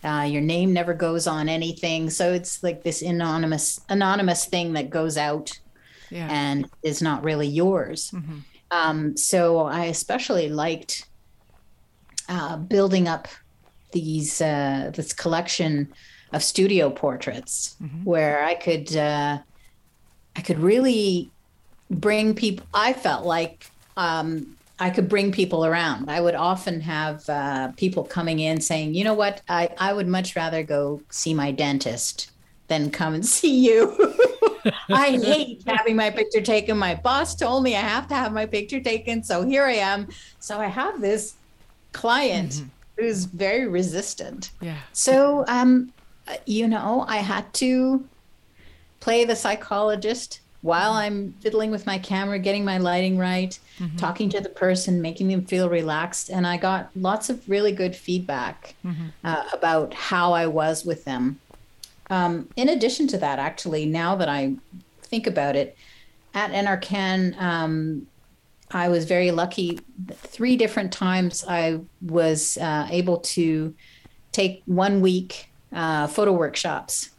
Uh, 0.03 0.27
your 0.27 0.41
name 0.41 0.73
never 0.73 0.93
goes 0.93 1.27
on 1.27 1.47
anything, 1.47 2.09
so 2.09 2.33
it's 2.33 2.61
like 2.63 2.83
this 2.83 3.01
anonymous 3.01 3.79
anonymous 3.87 4.45
thing 4.45 4.73
that 4.73 4.89
goes 4.89 5.15
out 5.17 5.57
Yeah. 6.09 6.27
and 6.29 6.67
is 6.83 7.01
not 7.01 7.23
really 7.23 7.47
yours. 7.47 8.13
Um, 8.71 9.15
so 9.15 9.59
I 9.59 9.85
especially 9.85 10.49
liked 10.49 11.05
uh, 12.29 12.57
building 12.57 13.07
up 13.07 13.27
these 13.91 14.41
uh, 14.41 14.91
this 14.93 15.13
collection 15.13 15.91
of 16.33 16.43
studio 16.43 16.89
portraits 16.89 17.75
where 18.03 18.43
I 18.43 18.55
could 18.55 18.95
uh, 18.95 19.39
I 20.35 20.41
could 20.41 20.59
really 20.59 21.31
bring 21.89 22.33
people. 22.33 22.65
I 22.73 22.93
felt 22.93 23.25
like 23.25 23.69
um, 23.97 24.55
I 24.79 24.89
could 24.89 25.09
bring 25.09 25.31
people 25.31 25.65
around. 25.65 26.09
I 26.09 26.21
would 26.21 26.35
often 26.35 26.81
have 26.81 27.27
uh, 27.29 27.71
people 27.77 28.03
coming 28.03 28.39
in 28.39 28.61
saying, 28.61 28.93
"You 28.93 29.03
know 29.03 29.13
what? 29.13 29.41
I 29.49 29.69
I 29.77 29.93
would 29.93 30.07
much 30.07 30.35
rather 30.35 30.63
go 30.63 31.01
see 31.09 31.33
my 31.33 31.51
dentist 31.51 32.31
than 32.67 32.91
come 32.91 33.13
and 33.13 33.25
see 33.37 33.59
you." 33.67 34.15
I 34.89 35.17
hate 35.17 35.63
having 35.65 35.95
my 35.95 36.11
picture 36.11 36.41
taken. 36.41 36.77
My 36.77 36.95
boss 36.95 37.35
told 37.35 37.63
me 37.63 37.75
I 37.75 37.81
have 37.81 38.07
to 38.09 38.15
have 38.15 38.31
my 38.31 38.45
picture 38.45 38.79
taken, 38.79 39.23
so 39.23 39.43
here 39.43 39.65
I 39.65 39.73
am. 39.73 40.07
So 40.39 40.59
I 40.59 40.67
have 40.67 41.01
this 41.01 41.33
client 41.93 42.63
who's 43.01 43.25
very 43.25 43.67
resistant. 43.67 44.51
Yeah. 44.61 44.77
So, 44.93 45.45
um, 45.47 45.91
you 46.45 46.67
know, 46.67 47.05
I 47.07 47.17
had 47.17 47.51
to 47.55 48.07
play 48.99 49.25
the 49.25 49.35
psychologist 49.35 50.39
while 50.61 50.91
I'm 50.93 51.33
fiddling 51.41 51.71
with 51.71 51.87
my 51.87 51.97
camera, 51.97 52.37
getting 52.37 52.63
my 52.63 52.77
lighting 52.77 53.17
right, 53.17 53.57
talking 53.97 54.29
to 54.29 54.39
the 54.39 54.49
person, 54.49 55.01
making 55.01 55.27
them 55.27 55.43
feel 55.43 55.69
relaxed. 55.69 56.29
And 56.29 56.45
I 56.45 56.57
got 56.57 56.91
lots 56.95 57.31
of 57.31 57.49
really 57.49 57.71
good 57.71 57.95
feedback 57.95 58.75
uh, 59.23 59.43
about 59.53 59.93
how 59.95 60.33
I 60.33 60.45
was 60.45 60.85
with 60.85 61.03
them. 61.03 61.39
Um, 62.11 62.49
in 62.55 62.69
addition 62.69 63.07
to 63.07 63.17
that, 63.17 63.39
actually, 63.39 63.85
now 63.87 64.15
that 64.15 64.29
I 64.29 64.53
think 65.01 65.25
about 65.25 65.55
it, 65.55 65.75
at 66.33 66.51
NRCan, 66.51 67.41
um, 67.41 68.07
I 68.73 68.89
was 68.89 69.05
very 69.05 69.31
lucky. 69.31 69.79
Three 70.13 70.55
different 70.57 70.91
times 70.91 71.43
I 71.47 71.79
was 72.01 72.57
uh, 72.57 72.87
able 72.89 73.17
to 73.19 73.73
take 74.31 74.63
one 74.65 75.01
week 75.01 75.49
uh, 75.73 76.07
photo 76.07 76.31
workshops 76.31 77.09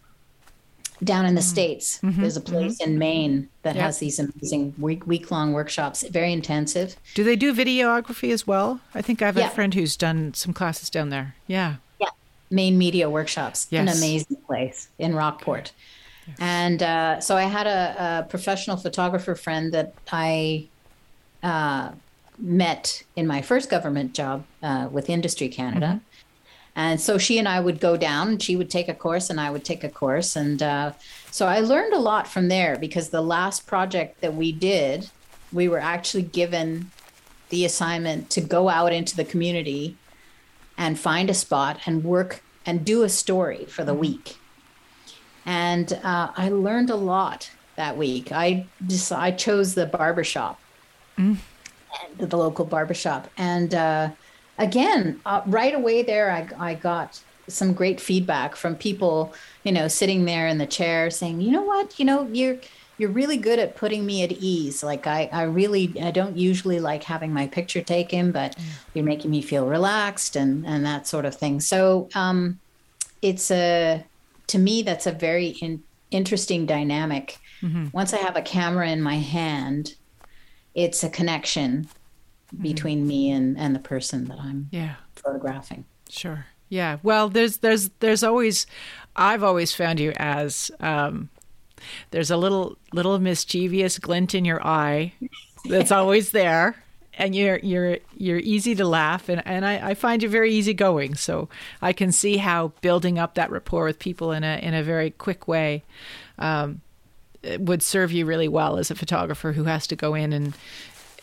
down 1.05 1.27
in 1.27 1.35
the 1.35 1.43
States. 1.43 1.99
There's 2.03 2.37
a 2.37 2.41
place 2.41 2.81
in 2.81 2.97
Maine 2.97 3.49
that 3.62 3.75
Yep. 3.75 3.85
has 3.85 3.99
these 3.99 4.19
amazing 4.21 4.75
week 4.79 5.05
week 5.07 5.31
long 5.31 5.53
workshops, 5.53 6.05
very 6.09 6.33
intensive. 6.33 6.97
Do 7.15 7.25
they 7.25 7.35
do 7.37 7.53
videography 7.55 8.31
as 8.33 8.47
well? 8.47 8.81
I 8.95 9.03
think 9.03 9.21
I 9.21 9.27
have 9.27 9.37
Yeah. 9.37 9.49
a 9.49 9.51
friend 9.51 9.75
who's 9.75 9.97
done 9.97 10.33
some 10.35 10.53
classes 10.53 10.88
down 10.91 11.09
there. 11.09 11.35
Yeah. 11.49 11.77
Yeah, 12.01 12.11
Maine 12.51 12.79
Media 12.79 13.11
Workshops, 13.11 13.67
an 13.73 13.88
amazing 13.88 14.37
place 14.47 14.88
in 14.99 15.15
Rockport. 15.15 15.73
And 16.38 16.83
uh, 16.85 17.21
so 17.21 17.37
I 17.37 17.43
had 17.45 17.67
a, 17.67 18.21
a 18.21 18.29
professional 18.29 18.77
photographer 18.77 19.35
friend 19.35 19.75
that 19.75 19.95
I 20.12 20.69
uh, 21.42 21.92
met 22.38 23.05
in 23.16 23.26
my 23.26 23.42
first 23.42 23.70
government 23.70 24.14
job 24.14 24.44
uh, 24.62 24.88
with 24.90 25.11
Industry 25.11 25.48
Canada. 25.48 26.00
And 26.74 27.00
so 27.00 27.18
she 27.18 27.38
and 27.38 27.46
I 27.46 27.61
would 27.61 27.81
go 27.81 27.96
down, 27.96 28.28
and 28.28 28.42
she 28.42 28.57
would 28.57 28.70
take 28.70 28.88
a 28.88 28.94
course, 28.94 29.28
and 29.28 29.38
I 29.38 29.50
would 29.50 29.64
take 29.64 29.85
a 29.85 29.90
course. 29.90 30.37
And 30.37 30.62
uh, 30.62 30.92
so 31.31 31.46
I 31.46 31.61
learned 31.61 31.92
a 31.92 31.98
lot 31.98 32.26
from 32.26 32.48
there 32.48 32.78
because 32.78 33.11
the 33.11 33.22
last 33.22 33.66
project 33.66 34.22
that 34.22 34.35
we 34.35 34.52
did, 34.52 35.11
we 35.52 35.68
were 35.68 35.78
actually 35.78 36.22
given 36.22 36.90
the 37.50 37.66
assignment 37.66 38.31
to 38.31 38.40
go 38.40 38.70
out 38.70 38.92
into 38.92 39.14
the 39.14 39.24
community 39.24 39.96
and 40.78 40.98
find 40.98 41.28
a 41.28 41.35
spot 41.35 41.81
and 41.85 42.02
work 42.02 42.42
and 42.64 42.85
do 42.85 43.02
a 43.02 43.09
story 43.09 43.66
for 43.66 43.85
the 43.85 43.92
week. 43.92 44.38
And 45.44 45.92
uh, 46.02 46.33
I 46.35 46.48
learned 46.48 46.88
a 46.88 46.96
lot 46.96 47.50
that 47.76 47.98
week. 47.98 48.33
I 48.33 48.66
just 48.87 49.12
I 49.12 49.33
chose 49.33 49.74
the 49.74 49.87
barbershop, 49.87 50.59
and 51.16 51.38
the, 52.18 52.27
the 52.27 52.37
local 52.37 52.64
barbershop, 52.64 53.29
and 53.37 53.75
uh, 53.75 54.11
again, 54.59 55.20
uh, 55.27 55.42
right 55.46 55.75
away 55.75 56.03
there, 56.03 56.31
I 56.31 56.70
I 56.70 56.75
got 56.75 57.20
some 57.48 57.72
great 57.72 58.01
feedback 58.01 58.57
from 58.57 58.77
people, 58.77 59.35
you 59.64 59.72
know, 59.72 59.88
sitting 59.88 60.25
there 60.25 60.46
in 60.46 60.59
the 60.59 60.66
chair 60.66 61.11
saying, 61.11 61.40
you 61.40 61.51
know 61.51 61.62
what, 61.62 61.98
you 61.98 62.05
know, 62.05 62.29
you're 62.33 62.57
you're 62.98 63.11
really 63.11 63.37
good 63.37 63.59
at 63.59 63.75
putting 63.75 64.07
me 64.07 64.22
at 64.22 64.33
ease. 64.33 64.83
Like 64.83 65.07
I, 65.07 65.29
I 65.33 65.42
really, 65.42 65.92
I 66.01 66.11
don't 66.11 66.37
usually 66.37 66.79
like 66.79 67.03
having 67.03 67.33
my 67.33 67.46
picture 67.48 67.83
taken, 67.83 68.31
but 68.31 68.55
mm. 68.57 68.62
you're 68.94 69.05
making 69.05 69.31
me 69.31 69.42
feel 69.42 69.66
relaxed 69.66 70.37
and 70.37 70.64
and 70.66 70.85
that 70.87 71.07
sort 71.07 71.25
of 71.25 71.35
thing. 71.35 71.61
So 71.61 72.09
um, 72.14 72.61
it's 73.20 73.51
a, 73.51 74.05
to 74.48 74.59
me, 74.59 74.83
that's 74.83 75.07
a 75.07 75.12
very 75.12 75.48
in, 75.48 75.83
interesting 76.11 76.66
dynamic. 76.66 77.38
Mm-hmm. 77.61 77.87
Once 77.92 78.12
I 78.12 78.18
have 78.18 78.37
a 78.37 78.42
camera 78.42 78.88
in 78.88 79.01
my 79.03 79.16
hand, 79.16 79.94
it's 80.74 81.02
a 81.02 81.11
connection 81.11 81.88
mm-hmm. 82.52 82.62
between 82.62 83.06
me 83.06 83.30
and 83.30 83.58
and 83.58 83.74
the 83.74 83.80
person 83.80 84.26
that 84.26 84.38
I'm 84.38 84.68
yeah 84.70 84.96
photographing. 85.14 85.85
Sure. 86.08 86.46
Yeah. 86.68 86.98
Well, 87.02 87.28
there's 87.28 87.58
there's 87.58 87.90
there's 88.00 88.22
always 88.22 88.66
I've 89.14 89.42
always 89.42 89.74
found 89.74 90.00
you 90.00 90.12
as 90.16 90.70
um, 90.80 91.28
there's 92.11 92.30
a 92.30 92.37
little 92.37 92.78
little 92.92 93.18
mischievous 93.18 93.98
glint 93.98 94.35
in 94.35 94.44
your 94.44 94.66
eye 94.66 95.12
that's 95.64 95.92
always 95.92 96.30
there. 96.30 96.76
And 97.14 97.37
you're 97.37 97.58
you're 97.58 97.98
you're 98.16 98.38
easy 98.38 98.74
to 98.74 98.87
laugh 98.87 99.28
and, 99.28 99.46
and 99.46 99.66
I, 99.66 99.90
I 99.90 99.94
find 99.94 100.22
you 100.22 100.30
very 100.30 100.50
easygoing. 100.50 101.14
So 101.14 101.50
I 101.82 101.92
can 101.92 102.11
see 102.11 102.38
how 102.38 102.72
building 102.80 103.18
up 103.18 103.35
that 103.35 103.50
rapport 103.50 103.85
with 103.85 103.98
people 103.98 104.32
in 104.32 104.42
a 104.42 104.56
in 104.56 104.72
a 104.72 104.82
very 104.82 105.11
quick 105.11 105.46
way 105.46 105.82
um, 106.38 106.80
would 107.59 107.83
serve 107.83 108.12
you 108.12 108.26
really 108.26 108.48
well 108.48 108.78
as 108.78 108.90
a 108.90 108.94
photographer 108.94 109.52
who 109.52 109.64
has 109.64 109.87
to 109.88 109.96
go 109.96 110.14
in 110.14 110.33
and 110.33 110.55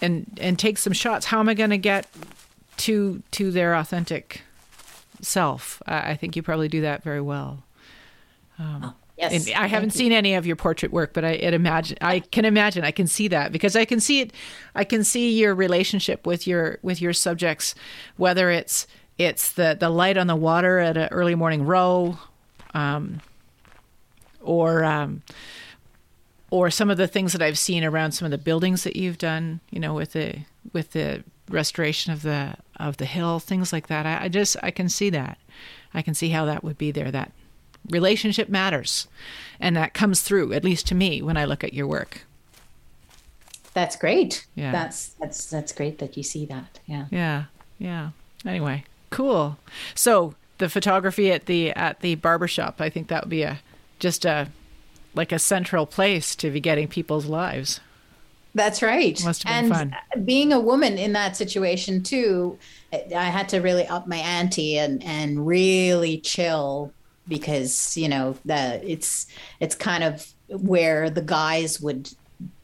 and 0.02 0.38
and 0.40 0.60
take 0.60 0.78
some 0.78 0.94
shots. 0.94 1.26
How 1.26 1.40
am 1.40 1.50
I 1.50 1.54
going 1.54 1.70
to 1.70 1.78
get 1.78 2.08
to 2.78 3.22
to 3.32 3.52
their 3.52 3.76
authentic 3.76 4.42
self? 5.22 5.82
I, 5.86 6.12
I 6.12 6.16
think 6.16 6.36
you 6.36 6.44
probably 6.44 6.68
do 6.68 6.82
that 6.82 7.04
very 7.04 7.22
well. 7.22 7.64
Um, 8.58 8.82
oh, 8.84 8.94
yes, 9.18 9.50
I 9.56 9.68
haven't 9.68 9.92
seen 9.92 10.12
any 10.12 10.36
of 10.36 10.46
your 10.46 10.56
portrait 10.56 10.92
work, 10.92 11.14
but 11.14 11.24
I 11.24 11.32
imagine 11.32 11.98
I 12.02 12.20
can 12.20 12.46
imagine 12.46 12.84
I 12.84 12.92
can 12.92 13.08
see 13.08 13.28
that 13.30 13.52
because 13.52 13.76
I 13.76 13.86
can 13.86 14.00
see 14.00 14.22
it. 14.22 14.34
I 14.76 14.84
can 14.84 15.04
see 15.04 15.40
your 15.40 15.56
relationship 15.56 16.26
with 16.26 16.48
your 16.48 16.80
with 16.82 17.02
your 17.02 17.14
subjects, 17.14 17.76
whether 18.18 18.50
it's 18.50 18.88
it's 19.18 19.52
the 19.54 19.78
the 19.80 19.90
light 19.90 20.18
on 20.18 20.28
the 20.28 20.36
water 20.36 20.80
at 20.80 20.98
an 20.98 21.10
early 21.12 21.36
morning 21.36 21.66
row, 21.66 22.18
um, 22.74 23.22
or 24.42 24.84
um, 24.84 25.22
or 26.52 26.70
some 26.70 26.90
of 26.90 26.98
the 26.98 27.08
things 27.08 27.34
that 27.34 27.42
I've 27.42 27.60
seen 27.60 27.84
around 27.84 28.12
some 28.14 28.26
of 28.26 28.32
the 28.32 28.38
buildings 28.38 28.84
that 28.84 28.96
you've 28.96 29.18
done. 29.18 29.60
You 29.70 29.80
know, 29.80 29.94
with 29.94 30.14
the 30.14 30.40
with 30.74 30.92
the 30.92 31.24
restoration 31.50 32.14
of 32.14 32.22
the 32.22 32.56
of 32.78 32.98
the 32.98 33.06
hill, 33.06 33.40
things 33.40 33.74
like 33.74 33.88
that. 33.88 34.06
I, 34.06 34.26
I 34.26 34.28
just 34.30 34.58
I 34.64 34.72
can 34.72 34.90
see 34.90 35.10
that. 35.12 35.38
I 35.94 36.02
can 36.02 36.14
see 36.14 36.30
how 36.30 36.46
that 36.46 36.64
would 36.64 36.78
be 36.78 36.92
there. 36.92 37.12
That 37.12 37.32
relationship 37.90 38.50
matters, 38.50 39.08
and 39.60 39.76
that 39.76 39.94
comes 39.94 40.22
through 40.22 40.54
at 40.54 40.64
least 40.64 40.88
to 40.88 40.96
me 40.96 41.22
when 41.22 41.38
I 41.38 41.46
look 41.46 41.64
at 41.64 41.74
your 41.74 41.88
work. 41.88 42.22
That's 43.74 43.96
great. 43.96 44.46
Yeah, 44.56 44.72
that's 44.72 45.10
that's 45.20 45.46
that's 45.50 45.72
great 45.72 46.00
that 46.00 46.18
you 46.18 46.24
see 46.24 46.46
that. 46.48 46.80
Yeah. 46.86 47.06
Yeah. 47.12 47.46
Yeah. 47.78 48.10
Anyway, 48.46 48.84
cool. 49.10 49.58
So 49.96 50.36
the 50.58 50.70
photography 50.70 51.32
at 51.32 51.46
the 51.46 51.72
at 51.72 52.02
the 52.02 52.16
barbershop, 52.16 52.82
I 52.82 52.90
think 52.90 53.08
that 53.08 53.24
would 53.24 53.30
be 53.30 53.44
a 53.44 53.60
just 54.00 54.26
a 54.26 54.50
like 55.14 55.32
a 55.32 55.40
central 55.40 55.86
place 55.86 56.36
to 56.38 56.52
be 56.52 56.60
getting 56.60 56.88
people's 56.88 57.26
lives. 57.26 57.80
That's 58.56 58.82
right. 58.82 59.24
Must 59.24 59.44
have 59.44 59.64
been 59.64 59.72
and 59.72 59.92
fun. 59.92 60.26
being 60.26 60.52
a 60.52 60.60
woman 60.60 60.98
in 60.98 61.14
that 61.14 61.36
situation 61.36 62.02
too, 62.02 62.58
I 62.92 63.26
had 63.26 63.48
to 63.50 63.60
really 63.60 63.86
up 63.88 64.08
my 64.08 64.18
ante 64.18 64.78
and 64.78 65.04
and 65.04 65.46
really 65.46 66.20
chill 66.20 66.92
because 67.28 67.96
you 67.96 68.10
know 68.10 68.36
that 68.46 68.84
it's 68.84 69.28
it's 69.60 69.76
kind 69.76 70.04
of 70.04 70.34
where 70.50 71.10
the 71.10 71.22
guys 71.22 71.80
would 71.80 72.10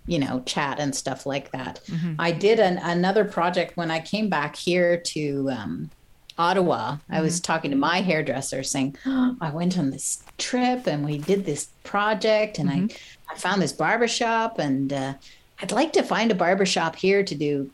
you 0.08 0.18
know 0.18 0.42
chat 0.46 0.80
and 0.80 0.96
stuff 0.96 1.26
like 1.26 1.52
that. 1.52 1.82
Mm-hmm. 1.86 2.16
I 2.20 2.32
did 2.32 2.60
an, 2.60 2.80
another 2.80 3.26
project 3.26 3.78
when 3.78 3.92
I 3.92 4.00
came 4.00 4.30
back 4.30 4.56
here 4.56 4.98
to 4.98 5.50
um, 5.52 5.92
Ottawa. 6.38 6.94
Mm-hmm. 6.94 7.14
I 7.14 7.22
was 7.22 7.36
mm-hmm. 7.36 7.52
talking 7.52 7.72
to 7.72 7.78
my 7.78 8.02
hairdresser 8.02 8.64
saying, 8.64 8.98
oh, 9.06 9.36
I 9.42 9.52
went 9.52 9.78
on 9.78 9.92
this 9.92 10.24
trip 10.38 10.88
and 10.88 11.06
we 11.06 11.18
did 11.18 11.46
this 11.46 11.70
project 11.84 12.60
and 12.60 12.70
mm-hmm. 12.70 12.98
I, 13.30 13.34
I 13.34 13.38
found 13.38 13.62
this 13.62 13.74
barbershop 13.74 14.60
and 14.60 14.92
uh, 14.92 15.14
I'd 15.62 15.72
like 15.72 15.94
to 15.94 16.04
find 16.04 16.32
a 16.32 16.36
barbershop 16.36 16.96
here 16.96 17.24
to 17.24 17.36
do, 17.36 17.72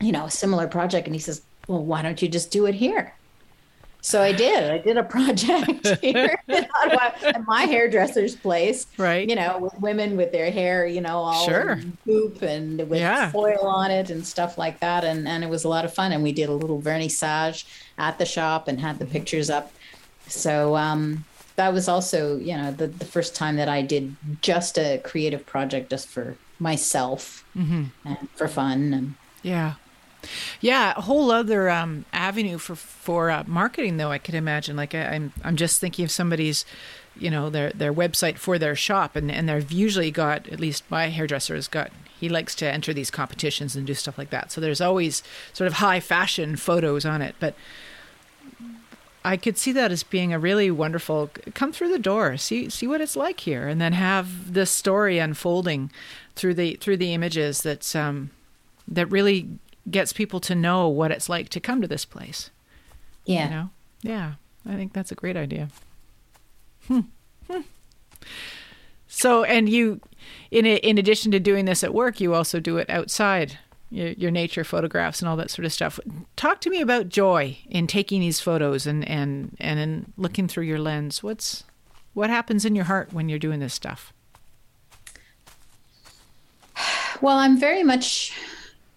you 0.00 0.12
know, 0.12 0.26
a 0.26 0.30
similar 0.30 0.66
project. 0.66 1.06
And 1.06 1.14
he 1.14 1.20
says, 1.20 1.42
Well, 1.68 1.84
why 1.84 2.02
don't 2.02 2.20
you 2.20 2.28
just 2.28 2.50
do 2.50 2.66
it 2.66 2.74
here? 2.74 3.14
So 4.04 4.20
I 4.20 4.32
did. 4.32 4.68
I 4.68 4.78
did 4.78 4.96
a 4.96 5.04
project 5.04 5.86
here 6.02 6.36
at 6.48 7.46
my 7.46 7.62
hairdresser's 7.62 8.34
place. 8.34 8.88
Right. 8.98 9.28
You 9.28 9.36
know, 9.36 9.58
with 9.58 9.78
women 9.80 10.16
with 10.16 10.32
their 10.32 10.50
hair, 10.50 10.84
you 10.86 11.00
know, 11.00 11.18
all 11.18 11.46
sure. 11.46 11.80
hoop 12.04 12.42
and 12.42 12.78
with 12.90 12.98
yeah. 12.98 13.30
foil 13.30 13.64
on 13.64 13.92
it 13.92 14.10
and 14.10 14.26
stuff 14.26 14.58
like 14.58 14.80
that. 14.80 15.04
And 15.04 15.28
and 15.28 15.44
it 15.44 15.50
was 15.50 15.62
a 15.62 15.68
lot 15.68 15.84
of 15.84 15.94
fun. 15.94 16.10
And 16.10 16.22
we 16.22 16.32
did 16.32 16.48
a 16.48 16.52
little 16.52 16.82
vernissage 16.82 17.64
at 17.96 18.18
the 18.18 18.26
shop 18.26 18.66
and 18.66 18.80
had 18.80 18.98
the 18.98 19.04
mm-hmm. 19.04 19.12
pictures 19.12 19.48
up. 19.48 19.72
So 20.26 20.76
um, 20.76 21.24
that 21.54 21.72
was 21.72 21.86
also, 21.86 22.36
you 22.38 22.56
know, 22.56 22.72
the, 22.72 22.88
the 22.88 23.04
first 23.04 23.36
time 23.36 23.54
that 23.56 23.68
I 23.68 23.82
did 23.82 24.16
just 24.40 24.78
a 24.78 24.98
creative 25.04 25.46
project 25.46 25.90
just 25.90 26.08
for 26.08 26.36
myself 26.58 27.44
mm-hmm. 27.56 27.84
and 28.04 28.30
for 28.34 28.48
fun. 28.48 28.92
And, 28.94 29.14
yeah. 29.44 29.74
Yeah, 30.60 30.94
a 30.96 31.00
whole 31.00 31.30
other 31.30 31.68
um, 31.70 32.04
avenue 32.12 32.58
for 32.58 32.74
for 32.76 33.30
uh, 33.30 33.44
marketing, 33.46 33.96
though. 33.96 34.10
I 34.10 34.18
could 34.18 34.34
imagine. 34.34 34.76
Like 34.76 34.94
I, 34.94 34.98
am 34.98 35.12
I'm, 35.12 35.32
I'm 35.44 35.56
just 35.56 35.80
thinking 35.80 36.04
of 36.04 36.10
somebody's, 36.10 36.64
you 37.16 37.30
know, 37.30 37.50
their 37.50 37.70
their 37.70 37.92
website 37.92 38.38
for 38.38 38.58
their 38.58 38.76
shop, 38.76 39.16
and 39.16 39.30
and 39.30 39.48
they've 39.48 39.72
usually 39.72 40.10
got 40.10 40.48
at 40.48 40.60
least 40.60 40.84
my 40.90 41.08
hairdresser 41.08 41.54
has 41.54 41.68
got. 41.68 41.90
He 42.18 42.28
likes 42.28 42.54
to 42.56 42.66
enter 42.66 42.94
these 42.94 43.10
competitions 43.10 43.74
and 43.74 43.84
do 43.84 43.94
stuff 43.94 44.16
like 44.16 44.30
that. 44.30 44.52
So 44.52 44.60
there's 44.60 44.80
always 44.80 45.24
sort 45.52 45.66
of 45.66 45.74
high 45.74 45.98
fashion 45.98 46.54
photos 46.54 47.04
on 47.04 47.20
it, 47.20 47.34
but 47.40 47.56
I 49.24 49.36
could 49.36 49.56
see 49.56 49.72
that 49.72 49.92
as 49.92 50.02
being 50.02 50.32
a 50.32 50.38
really 50.38 50.70
wonderful 50.70 51.30
come 51.54 51.72
through 51.72 51.90
the 51.90 51.98
door, 51.98 52.36
see 52.36 52.68
see 52.68 52.86
what 52.86 53.00
it's 53.00 53.16
like 53.16 53.40
here, 53.40 53.68
and 53.68 53.80
then 53.80 53.92
have 53.92 54.52
this 54.52 54.70
story 54.70 55.18
unfolding 55.18 55.90
through 56.34 56.54
the 56.54 56.74
through 56.76 56.96
the 56.96 57.14
images 57.14 57.62
that's 57.62 57.94
um, 57.94 58.30
that 58.88 59.06
really 59.06 59.48
gets 59.90 60.12
people 60.12 60.40
to 60.40 60.54
know 60.54 60.88
what 60.88 61.10
it's 61.10 61.28
like 61.28 61.48
to 61.50 61.60
come 61.60 61.82
to 61.82 61.88
this 61.88 62.04
place. 62.04 62.50
Yeah. 63.24 63.44
You 63.44 63.50
know? 63.50 63.70
Yeah. 64.02 64.32
I 64.66 64.76
think 64.76 64.92
that's 64.92 65.12
a 65.12 65.16
great 65.16 65.36
idea. 65.36 65.68
Hmm. 66.86 67.00
Hmm. 67.50 67.62
So, 69.08 69.44
and 69.44 69.68
you, 69.68 70.00
in 70.50 70.64
in 70.64 70.98
addition 70.98 71.32
to 71.32 71.40
doing 71.40 71.64
this 71.64 71.84
at 71.84 71.92
work, 71.92 72.20
you 72.20 72.34
also 72.34 72.60
do 72.60 72.78
it 72.78 72.88
outside 72.88 73.58
your, 73.90 74.08
your 74.12 74.30
nature 74.30 74.64
photographs 74.64 75.20
and 75.20 75.28
all 75.28 75.36
that 75.36 75.50
sort 75.50 75.66
of 75.66 75.72
stuff. 75.72 76.00
Talk 76.36 76.60
to 76.62 76.70
me 76.70 76.80
about 76.80 77.08
joy 77.08 77.58
in 77.68 77.86
taking 77.86 78.20
these 78.20 78.40
photos 78.40 78.86
and 78.86 79.06
and 79.06 79.56
and 79.60 79.78
in 79.78 80.12
looking 80.16 80.48
through 80.48 80.64
your 80.64 80.78
lens. 80.78 81.22
What's 81.22 81.64
what 82.14 82.30
happens 82.30 82.64
in 82.64 82.74
your 82.74 82.86
heart 82.86 83.12
when 83.12 83.28
you're 83.28 83.38
doing 83.38 83.60
this 83.60 83.74
stuff? 83.74 84.12
Well, 87.20 87.36
I'm 87.36 87.58
very 87.58 87.82
much 87.82 88.32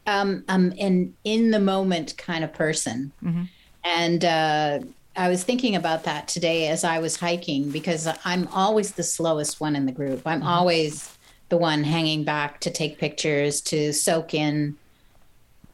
um, 0.05 0.43
I'm 0.47 0.73
an 0.79 1.13
in 1.23 1.51
the 1.51 1.59
moment 1.59 2.17
kind 2.17 2.43
of 2.43 2.53
person, 2.53 3.11
mm-hmm. 3.23 3.43
and 3.83 4.25
uh, 4.25 4.79
I 5.15 5.29
was 5.29 5.43
thinking 5.43 5.75
about 5.75 6.03
that 6.03 6.27
today 6.27 6.67
as 6.67 6.83
I 6.83 6.99
was 6.99 7.15
hiking 7.15 7.69
because 7.69 8.07
I'm 8.25 8.47
always 8.49 8.91
the 8.91 9.03
slowest 9.03 9.61
one 9.61 9.75
in 9.75 9.85
the 9.85 9.91
group. 9.91 10.21
I'm 10.25 10.39
mm-hmm. 10.39 10.47
always 10.47 11.17
the 11.49 11.57
one 11.57 11.83
hanging 11.83 12.23
back 12.23 12.59
to 12.61 12.71
take 12.71 12.97
pictures, 12.97 13.61
to 13.61 13.93
soak 13.93 14.33
in 14.33 14.77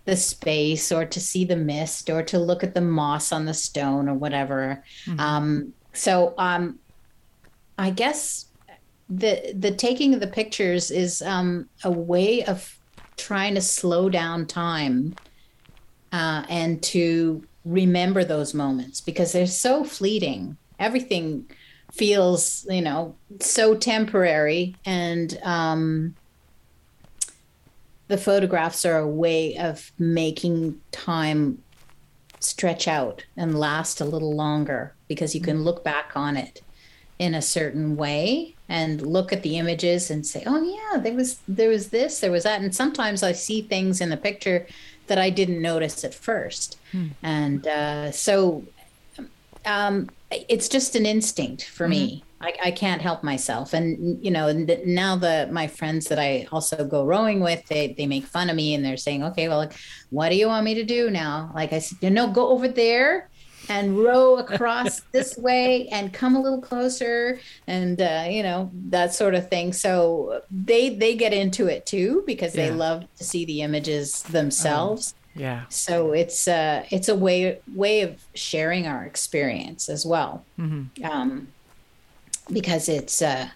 the 0.06 0.16
space 0.16 0.92
or 0.92 1.06
to 1.06 1.20
see 1.20 1.46
the 1.46 1.56
mist 1.56 2.10
or 2.10 2.24
to 2.24 2.40
look 2.40 2.64
at 2.64 2.74
the 2.74 2.82
moss 2.82 3.32
on 3.32 3.46
the 3.46 3.54
stone 3.54 4.10
or 4.10 4.14
whatever. 4.14 4.84
Mm-hmm. 5.06 5.20
Um, 5.20 5.74
so 5.94 6.34
um, 6.38 6.80
I 7.78 7.90
guess 7.90 8.46
the 9.10 9.54
the 9.56 9.72
taking 9.72 10.14
of 10.14 10.20
the 10.20 10.28
pictures 10.28 10.90
is 10.92 11.22
um, 11.22 11.68
a 11.84 11.92
way 11.92 12.44
of 12.46 12.78
trying 13.22 13.56
to 13.56 13.62
slow 13.62 14.10
down 14.10 14.46
time 14.46 15.16
uh, 16.12 16.44
and 16.50 16.82
to 16.82 17.44
remember 17.64 18.24
those 18.24 18.54
moments 18.54 19.00
because 19.00 19.32
they're 19.32 19.46
so 19.46 19.84
fleeting. 19.84 20.58
Everything 20.80 21.50
feels, 21.92 22.66
you 22.70 22.82
know, 22.82 23.16
so 23.40 23.76
temporary 23.76 24.76
and 24.86 25.40
um, 25.44 26.16
the 28.08 28.18
photographs 28.18 28.86
are 28.86 28.98
a 28.98 29.08
way 29.08 29.56
of 29.58 29.92
making 30.00 30.82
time 30.92 31.62
stretch 32.40 32.88
out 32.88 33.24
and 33.38 33.60
last 33.60 34.02
a 34.02 34.06
little 34.06 34.36
longer 34.36 34.96
because 35.08 35.36
you 35.36 35.42
can 35.42 35.58
mm-hmm. 35.58 35.66
look 35.66 35.84
back 35.84 36.12
on 36.16 36.36
it 36.36 36.62
in 37.20 37.36
a 37.36 37.42
certain 37.42 37.96
way 37.96 38.56
and 38.72 39.02
look 39.02 39.34
at 39.34 39.44
the 39.44 39.58
images 39.58 40.10
and 40.10 40.26
say 40.26 40.42
oh 40.46 40.62
yeah 40.64 41.00
there 41.00 41.14
was 41.14 41.40
there 41.48 41.70
was 41.70 41.90
this 41.90 42.20
there 42.20 42.32
was 42.32 42.44
that 42.44 42.62
and 42.62 42.74
sometimes 42.74 43.22
i 43.22 43.32
see 43.32 43.62
things 43.62 44.02
in 44.02 44.10
the 44.10 44.18
picture 44.18 44.66
that 45.08 45.18
i 45.18 45.30
didn't 45.30 45.62
notice 45.62 46.04
at 46.04 46.14
first 46.14 46.78
hmm. 46.92 47.08
and 47.22 47.68
uh, 47.68 48.10
so 48.12 48.64
um, 49.66 50.10
it's 50.32 50.70
just 50.70 50.96
an 50.96 51.06
instinct 51.06 51.66
for 51.66 51.84
mm-hmm. 51.84 51.92
me. 51.92 52.24
I, 52.40 52.54
I, 52.66 52.72
can't 52.72 53.04
help 53.04 53.24
myself. 53.24 53.74
And, 53.74 54.24
you 54.24 54.32
know, 54.32 54.52
now 54.52 55.16
the, 55.16 55.48
my 55.52 55.68
friends 55.68 56.08
that 56.08 56.18
I 56.18 56.48
also 56.52 56.84
go 56.84 57.06
rowing 57.06 57.40
with, 57.40 57.64
they, 57.68 57.94
they 57.94 58.08
make 58.08 58.26
fun 58.26 58.50
of 58.50 58.56
me 58.56 58.74
and 58.74 58.84
they're 58.84 58.98
saying, 58.98 59.24
okay, 59.24 59.48
well, 59.48 59.60
like, 59.60 59.74
what 60.10 60.30
do 60.30 60.36
you 60.36 60.48
want 60.48 60.66
me 60.66 60.74
to 60.74 60.84
do 60.84 61.12
now? 61.12 61.52
Like 61.54 61.72
I 61.72 61.78
said, 61.78 62.00
you 62.02 62.10
know, 62.10 62.32
go 62.32 62.50
over 62.50 62.68
there 62.68 63.30
and 63.70 63.98
row 63.98 64.38
across 64.38 65.02
this 65.12 65.38
way 65.38 65.88
and 65.90 66.14
come 66.14 66.36
a 66.36 66.42
little 66.42 66.62
closer 66.62 67.40
and, 67.68 68.02
uh, 68.02 68.26
you 68.30 68.44
know, 68.44 68.70
that 68.74 69.14
sort 69.14 69.36
of 69.36 69.50
thing. 69.50 69.74
So 69.74 70.42
they, 70.50 70.90
they 70.90 71.16
get 71.16 71.34
into 71.34 71.68
it 71.68 71.86
too, 71.86 72.24
because 72.26 72.56
yeah. 72.56 72.70
they 72.70 72.72
love 72.72 73.06
to 73.18 73.24
see 73.24 73.46
the 73.46 73.62
images 73.62 74.24
themselves. 74.24 75.14
Um, 75.14 75.18
yeah. 75.34 75.64
So 75.70 76.12
it's 76.12 76.46
uh 76.50 76.84
it's 76.90 77.08
a 77.08 77.16
way 77.16 77.62
way 77.74 78.02
of 78.02 78.22
sharing 78.36 78.86
our 78.86 79.06
experience 79.06 79.88
as 79.88 80.06
well. 80.06 80.44
Mm-hmm. 80.60 81.06
Um, 81.06 81.48
because 82.52 82.90
it's 82.90 83.22
uh 83.22 83.50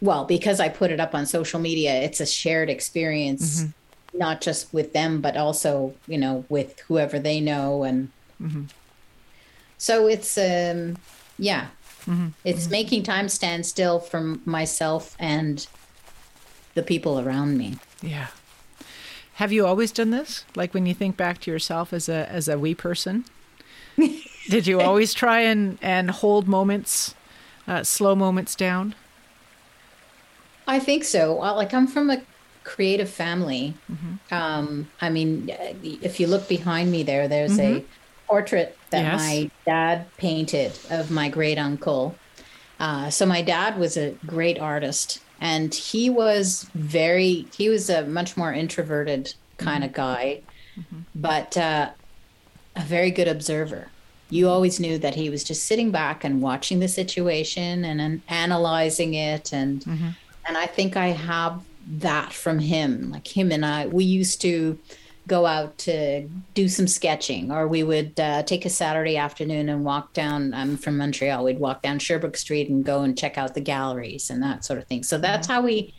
well 0.00 0.24
because 0.24 0.60
i 0.60 0.68
put 0.68 0.90
it 0.90 1.00
up 1.00 1.14
on 1.14 1.26
social 1.26 1.60
media 1.60 1.94
it's 1.94 2.20
a 2.20 2.26
shared 2.26 2.68
experience 2.68 3.62
mm-hmm. 3.62 4.18
not 4.18 4.40
just 4.40 4.72
with 4.72 4.92
them 4.92 5.20
but 5.20 5.36
also 5.36 5.94
you 6.06 6.18
know 6.18 6.44
with 6.48 6.80
whoever 6.80 7.18
they 7.18 7.40
know 7.40 7.84
and 7.84 8.10
mm-hmm. 8.40 8.64
So 9.84 10.06
it's 10.06 10.36
um 10.38 10.96
yeah 11.38 11.66
mm-hmm. 12.06 12.28
it's 12.44 12.64
mm-hmm. 12.64 12.72
making 12.72 13.02
time 13.02 13.28
stand 13.28 13.66
still 13.66 13.98
for 13.98 14.20
myself 14.44 15.16
and 15.18 15.66
the 16.74 16.82
people 16.82 17.20
around 17.20 17.56
me 17.58 17.76
yeah 18.02 18.28
have 19.34 19.52
you 19.52 19.66
always 19.66 19.90
done 19.92 20.10
this 20.10 20.44
like 20.54 20.72
when 20.74 20.86
you 20.86 20.94
think 20.94 21.16
back 21.16 21.40
to 21.40 21.50
yourself 21.50 21.92
as 21.92 22.08
a 22.08 22.28
as 22.30 22.48
a 22.48 22.58
wee 22.58 22.74
person 22.74 23.24
did 24.48 24.66
you 24.66 24.80
always 24.80 25.14
try 25.14 25.40
and 25.40 25.78
and 25.82 26.10
hold 26.10 26.48
moments 26.48 27.14
uh, 27.66 27.82
slow 27.82 28.14
moments 28.14 28.54
down? 28.54 28.94
I 30.66 30.78
think 30.78 31.04
so. 31.04 31.34
Well, 31.34 31.56
like 31.56 31.74
I'm 31.74 31.86
from 31.86 32.10
a 32.10 32.22
creative 32.62 33.10
family. 33.10 33.74
Mm-hmm. 33.90 34.34
Um, 34.34 34.88
I 35.00 35.10
mean, 35.10 35.50
if 35.82 36.20
you 36.20 36.26
look 36.26 36.48
behind 36.48 36.90
me 36.90 37.02
there, 37.02 37.28
there's 37.28 37.58
mm-hmm. 37.58 37.78
a 37.78 37.84
portrait 38.26 38.76
that 38.90 39.02
yes. 39.02 39.20
my 39.20 39.50
dad 39.66 40.06
painted 40.16 40.78
of 40.90 41.10
my 41.10 41.28
great 41.28 41.58
uncle. 41.58 42.14
Uh, 42.80 43.10
so 43.10 43.24
my 43.24 43.42
dad 43.42 43.78
was 43.78 43.96
a 43.96 44.16
great 44.26 44.58
artist, 44.58 45.20
and 45.40 45.74
he 45.74 46.10
was 46.10 46.68
very 46.74 47.46
he 47.56 47.68
was 47.68 47.88
a 47.88 48.04
much 48.04 48.36
more 48.36 48.52
introverted 48.52 49.34
kind 49.58 49.84
mm-hmm. 49.84 49.90
of 49.90 49.92
guy, 49.92 50.40
mm-hmm. 50.76 51.00
but 51.14 51.56
uh, 51.56 51.90
a 52.76 52.82
very 52.82 53.10
good 53.10 53.28
observer 53.28 53.88
you 54.30 54.48
always 54.48 54.80
knew 54.80 54.98
that 54.98 55.14
he 55.14 55.30
was 55.30 55.44
just 55.44 55.64
sitting 55.64 55.90
back 55.90 56.24
and 56.24 56.42
watching 56.42 56.80
the 56.80 56.88
situation 56.88 57.84
and, 57.84 58.00
and 58.00 58.22
analyzing 58.28 59.14
it 59.14 59.52
and 59.52 59.82
mm-hmm. 59.82 60.08
and 60.46 60.56
I 60.56 60.66
think 60.66 60.96
I 60.96 61.08
have 61.08 61.62
that 61.86 62.32
from 62.32 62.58
him 62.58 63.10
like 63.12 63.28
him 63.28 63.52
and 63.52 63.64
I 63.64 63.86
we 63.86 64.04
used 64.04 64.40
to 64.42 64.78
go 65.26 65.46
out 65.46 65.76
to 65.78 66.28
do 66.54 66.68
some 66.68 66.86
sketching 66.86 67.50
or 67.50 67.66
we 67.66 67.82
would 67.82 68.18
uh, 68.20 68.42
take 68.42 68.64
a 68.64 68.70
Saturday 68.70 69.16
afternoon 69.16 69.68
and 69.68 69.84
walk 69.84 70.12
down 70.12 70.52
I'm 70.54 70.76
from 70.76 70.96
Montreal 70.98 71.44
we'd 71.44 71.58
walk 71.58 71.82
down 71.82 71.98
Sherbrooke 71.98 72.36
Street 72.36 72.68
and 72.68 72.84
go 72.84 73.02
and 73.02 73.16
check 73.16 73.38
out 73.38 73.54
the 73.54 73.60
galleries 73.60 74.30
and 74.30 74.42
that 74.42 74.64
sort 74.64 74.78
of 74.78 74.86
thing 74.86 75.02
so 75.02 75.18
that's 75.18 75.46
mm-hmm. 75.46 75.54
how 75.54 75.62
we 75.62 75.94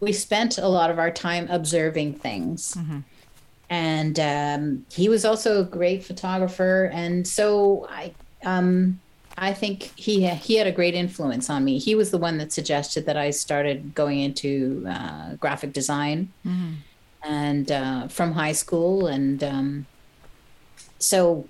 we 0.00 0.12
spent 0.12 0.58
a 0.58 0.68
lot 0.68 0.90
of 0.90 0.98
our 0.98 1.10
time 1.10 1.46
observing 1.50 2.14
things 2.14 2.74
mm-hmm 2.74 3.00
and 3.68 4.20
um, 4.20 4.86
he 4.90 5.08
was 5.08 5.24
also 5.24 5.60
a 5.60 5.64
great 5.64 6.04
photographer. 6.04 6.90
And 6.92 7.26
so 7.26 7.86
I, 7.90 8.12
um, 8.44 9.00
I 9.36 9.52
think 9.52 9.92
he 9.96 10.28
he 10.28 10.56
had 10.56 10.66
a 10.66 10.72
great 10.72 10.94
influence 10.94 11.50
on 11.50 11.64
me. 11.64 11.78
He 11.78 11.94
was 11.94 12.10
the 12.10 12.18
one 12.18 12.38
that 12.38 12.52
suggested 12.52 13.06
that 13.06 13.16
I 13.16 13.30
started 13.30 13.94
going 13.94 14.20
into 14.20 14.86
uh, 14.88 15.34
graphic 15.34 15.72
design, 15.72 16.32
mm-hmm. 16.46 16.74
And 17.26 17.70
uh, 17.70 18.08
from 18.08 18.32
high 18.32 18.52
school, 18.52 19.06
and 19.06 19.42
um, 19.42 19.86
so 20.98 21.46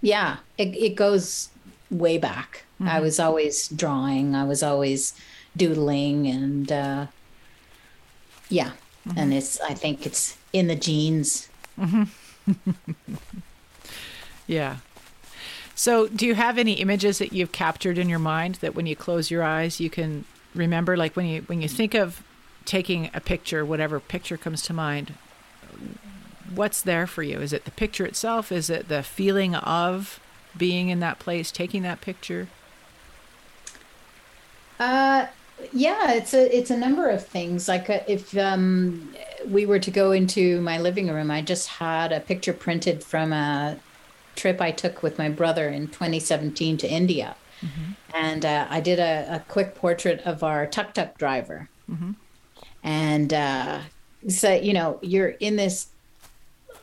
yeah, 0.00 0.38
it, 0.58 0.76
it 0.76 0.94
goes 0.94 1.48
way 1.90 2.18
back. 2.18 2.64
Mm-hmm. 2.74 2.88
I 2.88 3.00
was 3.00 3.18
always 3.20 3.68
drawing. 3.68 4.34
I 4.34 4.44
was 4.44 4.62
always 4.62 5.14
doodling, 5.56 6.26
and 6.26 6.70
uh, 6.70 7.06
yeah, 8.48 8.72
mm-hmm. 9.06 9.18
and 9.18 9.34
it's. 9.34 9.60
I 9.60 9.74
think 9.74 10.06
it's 10.06 10.36
in 10.52 10.66
the 10.66 10.76
genes. 10.76 11.48
Mm-hmm. 11.78 12.70
yeah. 14.46 14.76
So, 15.74 16.06
do 16.06 16.26
you 16.26 16.34
have 16.34 16.58
any 16.58 16.74
images 16.74 17.18
that 17.18 17.32
you've 17.32 17.52
captured 17.52 17.98
in 17.98 18.08
your 18.08 18.18
mind 18.18 18.56
that 18.56 18.74
when 18.74 18.86
you 18.86 18.94
close 18.94 19.30
your 19.30 19.42
eyes 19.42 19.80
you 19.80 19.90
can 19.90 20.24
remember 20.54 20.96
like 20.96 21.16
when 21.16 21.26
you 21.26 21.40
when 21.42 21.62
you 21.62 21.68
think 21.68 21.94
of 21.94 22.22
taking 22.64 23.10
a 23.14 23.20
picture, 23.20 23.64
whatever 23.64 24.00
picture 24.00 24.36
comes 24.36 24.62
to 24.62 24.72
mind, 24.72 25.14
what's 26.54 26.82
there 26.82 27.06
for 27.06 27.22
you? 27.22 27.40
Is 27.40 27.52
it 27.52 27.64
the 27.64 27.70
picture 27.70 28.04
itself? 28.04 28.52
Is 28.52 28.70
it 28.70 28.88
the 28.88 29.02
feeling 29.02 29.54
of 29.54 30.20
being 30.56 30.88
in 30.88 31.00
that 31.00 31.18
place, 31.18 31.50
taking 31.50 31.82
that 31.82 32.00
picture? 32.00 32.48
Uh 34.78 35.26
yeah, 35.72 36.12
it's 36.12 36.34
a 36.34 36.56
it's 36.56 36.70
a 36.70 36.76
number 36.76 37.08
of 37.08 37.24
things. 37.24 37.68
Like 37.68 37.88
uh, 37.88 38.00
if 38.08 38.36
um, 38.36 39.14
we 39.46 39.66
were 39.66 39.78
to 39.78 39.90
go 39.90 40.12
into 40.12 40.60
my 40.60 40.78
living 40.78 41.08
room, 41.08 41.30
I 41.30 41.42
just 41.42 41.68
had 41.68 42.12
a 42.12 42.20
picture 42.20 42.52
printed 42.52 43.04
from 43.04 43.32
a 43.32 43.78
trip 44.34 44.60
I 44.60 44.70
took 44.70 45.02
with 45.02 45.18
my 45.18 45.28
brother 45.28 45.68
in 45.68 45.88
2017 45.88 46.78
to 46.78 46.90
India, 46.90 47.36
mm-hmm. 47.60 47.92
and 48.14 48.44
uh, 48.44 48.66
I 48.70 48.80
did 48.80 48.98
a, 48.98 49.36
a, 49.36 49.44
quick 49.48 49.74
portrait 49.74 50.20
of 50.20 50.42
our 50.42 50.66
tuk 50.66 50.94
tuk 50.94 51.18
driver, 51.18 51.68
mm-hmm. 51.90 52.12
And 52.82 53.32
uh, 53.32 53.80
so 54.28 54.54
you 54.54 54.72
know 54.72 54.98
you're 55.02 55.30
in 55.30 55.56
this 55.56 55.88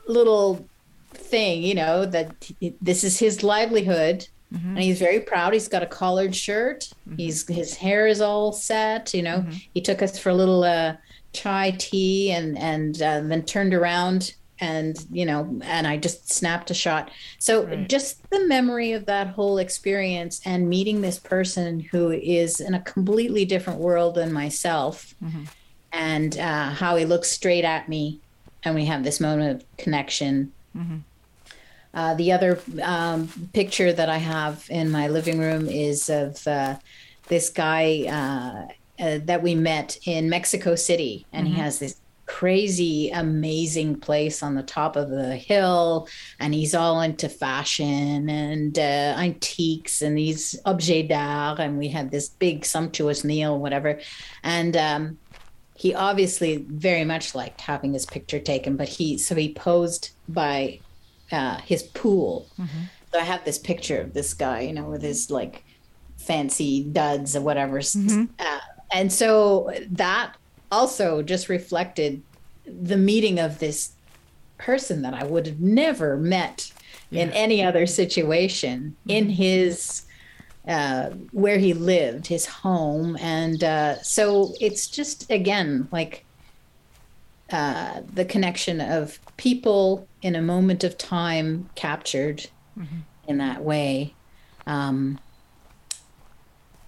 little 0.08 0.66
thing, 1.12 1.64
you 1.64 1.76
know 1.76 2.06
that 2.06 2.52
this 2.82 3.04
is 3.04 3.20
his 3.20 3.44
livelihood 3.44 4.28
Mm-hmm. 4.54 4.70
And 4.70 4.80
he's 4.80 5.00
very 5.00 5.20
proud. 5.20 5.54
He's 5.54 5.68
got 5.68 5.84
a 5.84 5.88
collared 5.88 6.36
shirt. 6.36 6.90
Mm-hmm. 7.08 7.18
He's 7.18 7.48
his 7.48 7.76
hair 7.76 8.08
is 8.08 8.22
all 8.22 8.52
set. 8.52 9.14
You 9.14 9.22
know, 9.22 9.40
mm-hmm. 9.40 9.58
he 9.74 9.82
took 9.82 10.02
us 10.02 10.18
for 10.18 10.30
a 10.30 10.34
little 10.34 10.64
uh, 10.64 10.96
chai 11.34 11.76
tea 11.78 12.32
and 12.32 12.58
and 12.58 13.02
uh, 13.02 13.22
then 13.22 13.44
turned 13.44 13.74
around 13.74 14.34
and 14.62 15.06
you 15.12 15.26
know 15.26 15.60
and 15.64 15.86
I 15.86 15.98
just 15.98 16.32
snapped 16.32 16.72
a 16.72 16.74
shot. 16.74 17.12
So 17.38 17.66
right. 17.66 17.88
just 17.88 18.28
the 18.32 18.46
memory 18.48 18.94
of 18.94 19.06
that 19.06 19.28
whole 19.28 19.60
experience 19.60 20.42
and 20.46 20.68
meeting 20.68 21.02
this 21.02 21.20
person 21.20 21.80
who 21.80 22.12
is 22.12 22.60
in 22.60 22.74
a 22.74 22.82
completely 22.82 23.46
different 23.46 23.80
world 23.80 24.16
than 24.16 24.34
myself, 24.34 25.14
mm-hmm. 25.24 25.44
And 26.00 26.38
uh, 26.38 26.70
how 26.70 26.96
he 26.96 27.04
looks 27.04 27.30
straight 27.30 27.66
at 27.66 27.90
me, 27.90 28.22
and 28.64 28.74
we 28.74 28.86
have 28.86 29.04
this 29.04 29.20
moment 29.20 29.58
of 29.58 29.78
connection. 29.78 30.54
Mm-hmm. 30.76 30.98
Uh, 31.94 32.14
the 32.14 32.32
other 32.32 32.62
um, 32.82 33.28
picture 33.54 33.92
that 33.92 34.08
I 34.10 34.18
have 34.18 34.66
in 34.70 34.92
my 34.92 35.10
living 35.10 35.40
room 35.40 35.68
is 35.68 36.10
of 36.10 36.48
uh, 36.48 36.78
this 37.28 37.50
guy 37.50 38.06
uh, 38.08 39.04
uh 39.04 39.20
that 39.26 39.44
we 39.44 39.56
met 39.56 40.00
in 40.06 40.30
Mexico 40.30 40.76
City, 40.76 41.26
and 41.34 41.46
mm-hmm. 41.46 41.56
he 41.56 41.62
has 41.62 41.80
this 41.80 42.00
crazy, 42.28 43.10
amazing 43.10 44.00
place 44.00 44.42
on 44.42 44.56
the 44.56 44.64
top 44.64 44.96
of 44.96 45.10
the 45.10 45.36
hill, 45.36 46.08
and 46.40 46.54
he's 46.54 46.76
all 46.76 47.02
into 47.02 47.28
fashion 47.28 48.30
and 48.30 48.80
uh, 48.80 49.16
antiques 49.18 50.02
and 50.02 50.18
these 50.18 50.58
objets 50.64 51.10
d'art, 51.10 51.60
and 51.60 51.78
we 51.78 51.90
had 51.90 52.10
this 52.10 52.30
big 52.30 52.64
sumptuous 52.64 53.26
meal, 53.26 53.60
whatever, 53.60 54.00
and. 54.44 54.78
Um, 54.78 55.18
he 55.80 55.96
obviously 55.96 56.58
very 56.58 57.06
much 57.06 57.34
liked 57.34 57.62
having 57.62 57.94
his 57.94 58.06
picture 58.06 58.38
taken, 58.38 58.76
but 58.76 58.89
he 58.89 59.18
so 59.18 59.34
he 59.34 59.54
posed 59.54 60.10
by 60.28 60.78
uh, 61.32 61.58
his 61.60 61.84
pool. 61.84 62.50
Mm-hmm. 62.60 62.80
So 63.13 63.20
I 63.20 63.24
have 63.24 63.46
this 63.46 63.58
picture 63.58 64.02
of 64.02 64.13
this 64.13 64.34
guy, 64.34 64.60
you 64.60 64.74
know, 64.74 64.89
with 64.89 65.02
his 65.02 65.32
like 65.32 65.63
fancy 66.18 66.84
duds 66.84 67.34
or 67.34 67.39
whatever. 67.39 67.80
Mm-hmm. 67.80 68.26
Uh, 68.38 68.60
and 68.92 69.10
so 69.10 69.72
that 69.92 70.36
also 70.70 71.22
just 71.22 71.48
reflected 71.48 72.24
the 72.65 72.98
meeting 72.98 73.39
of 73.39 73.60
this 73.60 73.94
person 74.58 75.02
that 75.04 75.13
I 75.13 75.24
would 75.24 75.48
have 75.48 75.62
never 75.62 76.18
met 76.18 76.74
yeah. 77.10 77.24
in 77.24 77.32
any 77.32 77.63
other 77.63 77.86
situation 77.86 78.98
mm-hmm. 79.08 79.10
in 79.12 79.30
his 79.30 80.04
uh, 80.69 81.10
where 81.32 81.58
he 81.58 81.73
lived, 81.73 82.27
his 82.27 82.45
home, 82.45 83.17
and 83.19 83.63
uh, 83.63 83.99
so 84.03 84.53
it's 84.62 84.88
just 84.88 85.29
again 85.32 85.88
like 85.91 86.23
uh, 87.51 88.01
the 88.13 88.23
connection 88.23 88.79
of 88.79 89.19
people 89.38 90.08
in 90.21 90.36
a 90.36 90.41
moment 90.41 90.84
of 90.84 90.95
time 90.95 91.67
captured 91.73 92.47
mm-hmm. 92.77 92.99
in 93.27 93.39
that 93.39 93.63
way. 93.63 94.13
Um, 94.67 95.19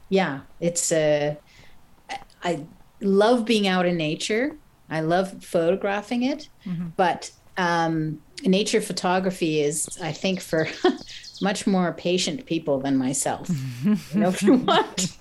yeah, 0.10 0.42
it's 0.60 0.92
a. 0.92 1.38
Uh, 2.10 2.16
I 2.44 2.66
love 3.02 3.46
being 3.46 3.68
out 3.68 3.88
in 3.88 3.98
nature. 3.98 4.56
I 4.92 5.00
love 5.00 5.44
photographing 5.44 6.24
it, 6.24 6.50
mm-hmm. 6.68 6.90
but 6.98 7.32
um, 7.58 8.22
nature 8.44 8.82
photography 8.82 9.62
is, 9.62 9.98
I 10.02 10.12
think, 10.12 10.42
for 10.42 10.68
much 11.42 11.66
more 11.66 11.92
patient 11.94 12.46
people 12.46 12.80
than 12.80 12.98
myself. 12.98 13.50
you 13.84 13.98
know, 14.14 14.30
if 14.30 14.42
you 14.44 14.54
want, 14.54 15.18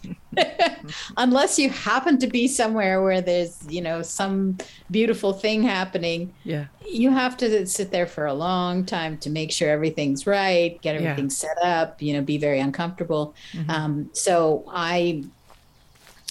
unless 1.17 1.59
you 1.59 1.71
happen 1.71 2.19
to 2.19 2.27
be 2.27 2.47
somewhere 2.47 3.03
where 3.03 3.21
there's, 3.21 3.59
you 3.69 3.81
know, 3.81 4.03
some 4.03 4.59
beautiful 4.91 5.33
thing 5.33 5.63
happening. 5.63 6.33
Yeah. 6.45 6.67
You 6.87 7.11
have 7.11 7.37
to 7.39 7.67
sit 7.67 7.91
there 7.91 8.07
for 8.07 8.27
a 8.27 8.35
long 8.35 8.85
time 8.85 9.19
to 9.19 9.31
make 9.31 9.53
sure 9.53 9.71
everything's 9.71 10.27
right, 10.27 10.81
get 10.83 10.97
everything 10.97 11.27
yeah. 11.27 11.31
set 11.31 11.59
up, 11.63 12.03
you 12.03 12.13
know, 12.13 12.23
be 12.23 12.39
very 12.39 12.61
uncomfortable. 12.61 13.35
Mm-hmm. 13.53 13.71
Um, 13.71 14.11
so 14.13 14.65
I, 14.69 15.25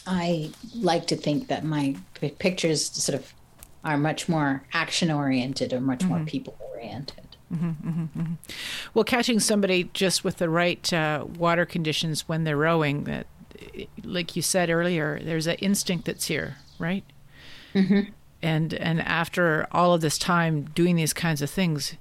I 0.06 0.52
like 0.75 1.08
to 1.08 1.15
think 1.15 1.47
that 1.47 1.63
my 1.63 1.95
pictures 2.39 2.86
sort 2.91 3.19
of 3.19 3.34
are 3.84 3.97
much 3.97 4.28
more 4.28 4.63
action 4.73 5.10
oriented 5.10 5.73
or 5.73 5.80
much 5.80 5.99
mm-hmm. 5.99 6.10
more 6.10 6.25
people 6.25 6.58
oriented. 6.73 7.28
Mm-hmm, 7.53 7.89
mm-hmm, 7.89 8.19
mm-hmm, 8.19 8.33
well, 8.93 9.03
catching 9.03 9.39
somebody 9.39 9.89
just 9.93 10.23
with 10.23 10.38
the 10.38 10.49
right 10.49 10.91
uh, 10.93 11.25
water 11.38 11.65
conditions 11.65 12.27
when 12.27 12.43
they're 12.43 12.57
rowing, 12.57 13.05
that, 13.05 13.25
like 14.03 14.35
you 14.35 14.43
said 14.43 14.69
earlier, 14.69 15.19
there's 15.23 15.47
an 15.47 15.55
instinct 15.55 16.05
that's 16.05 16.27
here, 16.27 16.57
right? 16.77 17.03
Mm-hmm. 17.73 18.12
And 18.41 18.73
and 18.75 19.01
after 19.01 19.67
all 19.71 19.93
of 19.93 20.01
this 20.01 20.17
time 20.17 20.65
doing 20.75 20.95
these 20.95 21.12
kinds 21.12 21.41
of 21.41 21.49
things, 21.49 21.95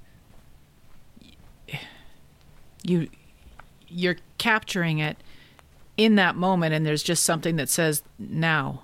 you 2.83 3.09
you're 3.87 4.17
capturing 4.37 4.99
it 4.99 5.17
in 5.97 6.15
that 6.15 6.35
moment, 6.35 6.73
and 6.73 6.85
there's 6.85 7.03
just 7.03 7.23
something 7.23 7.57
that 7.57 7.69
says 7.69 8.03
now, 8.17 8.83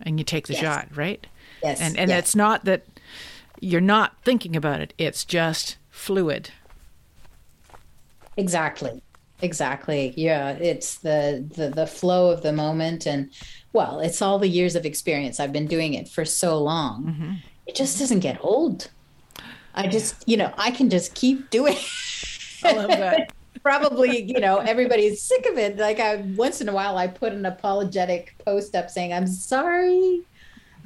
and 0.00 0.18
you 0.18 0.24
take 0.24 0.46
the 0.46 0.54
yes. 0.54 0.62
shot, 0.62 0.88
right? 0.96 1.26
Yes. 1.62 1.80
And 1.80 1.98
and 1.98 2.10
yes. 2.10 2.18
it's 2.20 2.36
not 2.36 2.64
that 2.64 2.84
you're 3.60 3.80
not 3.80 4.16
thinking 4.22 4.56
about 4.56 4.80
it; 4.80 4.94
it's 4.96 5.24
just 5.24 5.76
fluid. 5.96 6.50
Exactly. 8.36 9.02
Exactly. 9.42 10.14
Yeah, 10.16 10.50
it's 10.50 10.96
the, 10.96 11.44
the 11.54 11.68
the 11.68 11.86
flow 11.86 12.30
of 12.30 12.42
the 12.42 12.52
moment 12.52 13.06
and 13.06 13.30
well, 13.72 14.00
it's 14.00 14.22
all 14.22 14.38
the 14.38 14.48
years 14.48 14.76
of 14.76 14.86
experience. 14.86 15.40
I've 15.40 15.52
been 15.52 15.66
doing 15.66 15.94
it 15.94 16.08
for 16.08 16.24
so 16.24 16.58
long. 16.58 17.04
Mm-hmm. 17.04 17.32
It 17.66 17.74
just 17.74 17.98
doesn't 17.98 18.20
get 18.20 18.38
old. 18.40 18.90
I 19.74 19.88
just, 19.88 20.26
you 20.26 20.38
know, 20.38 20.54
I 20.56 20.70
can 20.70 20.88
just 20.88 21.14
keep 21.14 21.50
doing 21.50 21.76
I 22.62 22.72
love 22.72 22.88
that. 22.88 23.32
Probably, 23.62 24.22
you 24.22 24.40
know, 24.40 24.58
everybody's 24.58 25.20
sick 25.20 25.44
of 25.46 25.58
it. 25.58 25.76
Like 25.76 25.98
I 25.98 26.16
once 26.36 26.60
in 26.60 26.68
a 26.68 26.72
while 26.72 26.96
I 26.96 27.08
put 27.08 27.32
an 27.32 27.44
apologetic 27.44 28.34
post 28.44 28.76
up 28.76 28.90
saying, 28.90 29.12
"I'm 29.12 29.26
sorry. 29.26 30.22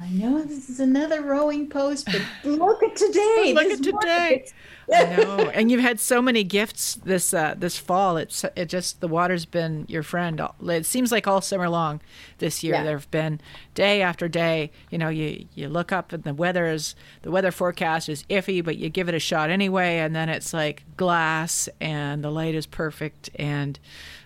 I 0.01 0.09
know 0.09 0.41
this 0.41 0.67
is 0.67 0.79
another 0.79 1.21
rowing 1.21 1.69
post, 1.69 2.07
but 2.07 2.21
look 2.43 2.81
at 2.81 2.95
today. 2.95 3.53
look 3.53 3.67
at 3.67 3.83
today. 3.83 4.45
I 4.91 5.15
know, 5.15 5.51
and 5.53 5.69
you've 5.69 5.81
had 5.81 5.99
so 5.99 6.23
many 6.23 6.43
gifts 6.43 6.95
this 6.95 7.35
uh, 7.35 7.53
this 7.55 7.77
fall. 7.77 8.17
It's 8.17 8.43
it 8.55 8.65
just 8.65 8.99
the 8.99 9.07
water's 9.07 9.45
been 9.45 9.85
your 9.87 10.01
friend. 10.01 10.41
It 10.63 10.87
seems 10.87 11.11
like 11.11 11.27
all 11.27 11.39
summer 11.39 11.69
long 11.69 12.01
this 12.39 12.63
year. 12.63 12.73
Yeah. 12.73 12.83
There 12.83 12.97
have 12.97 13.11
been 13.11 13.39
day 13.75 14.01
after 14.01 14.27
day. 14.27 14.71
You 14.89 14.97
know, 14.97 15.09
you 15.09 15.45
you 15.53 15.69
look 15.69 15.91
up 15.91 16.11
and 16.13 16.23
the 16.23 16.33
weather 16.33 16.65
is 16.65 16.95
the 17.21 17.29
weather 17.29 17.51
forecast 17.51 18.09
is 18.09 18.23
iffy, 18.23 18.63
but 18.63 18.77
you 18.77 18.89
give 18.89 19.07
it 19.07 19.13
a 19.13 19.19
shot 19.19 19.51
anyway, 19.51 19.99
and 19.99 20.15
then 20.15 20.29
it's 20.29 20.51
like 20.51 20.83
glass, 20.97 21.69
and 21.79 22.23
the 22.23 22.31
light 22.31 22.55
is 22.55 22.65
perfect, 22.65 23.29
and 23.35 23.77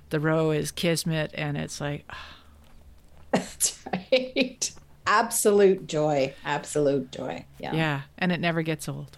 the 0.10 0.22
row 0.22 0.52
is 0.52 0.72
kismet, 0.72 1.32
and 1.34 1.58
it's 1.58 1.82
like. 1.82 2.06
Oh. 2.10 2.16
That's 3.36 3.84
right. 3.92 4.72
Absolute 5.08 5.88
joy. 5.88 6.34
Absolute 6.44 7.12
joy. 7.12 7.46
Yeah. 7.60 7.74
Yeah, 7.74 8.02
and 8.18 8.32
it 8.32 8.40
never 8.40 8.62
gets 8.62 8.90
old. 8.90 9.18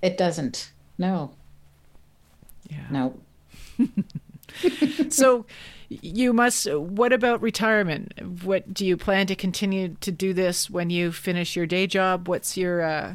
It 0.00 0.16
doesn't. 0.16 0.72
No. 0.98 1.34
Yeah. 2.68 2.86
No. 2.90 3.20
so 5.08 5.46
you 5.88 6.32
must 6.32 6.72
what 6.74 7.12
about 7.12 7.42
retirement 7.42 8.12
what 8.44 8.72
do 8.72 8.86
you 8.86 8.96
plan 8.96 9.26
to 9.26 9.34
continue 9.34 9.94
to 10.00 10.10
do 10.10 10.32
this 10.32 10.70
when 10.70 10.88
you 10.90 11.12
finish 11.12 11.54
your 11.54 11.66
day 11.66 11.86
job 11.86 12.28
what's 12.28 12.56
your 12.56 12.82
uh 12.82 13.14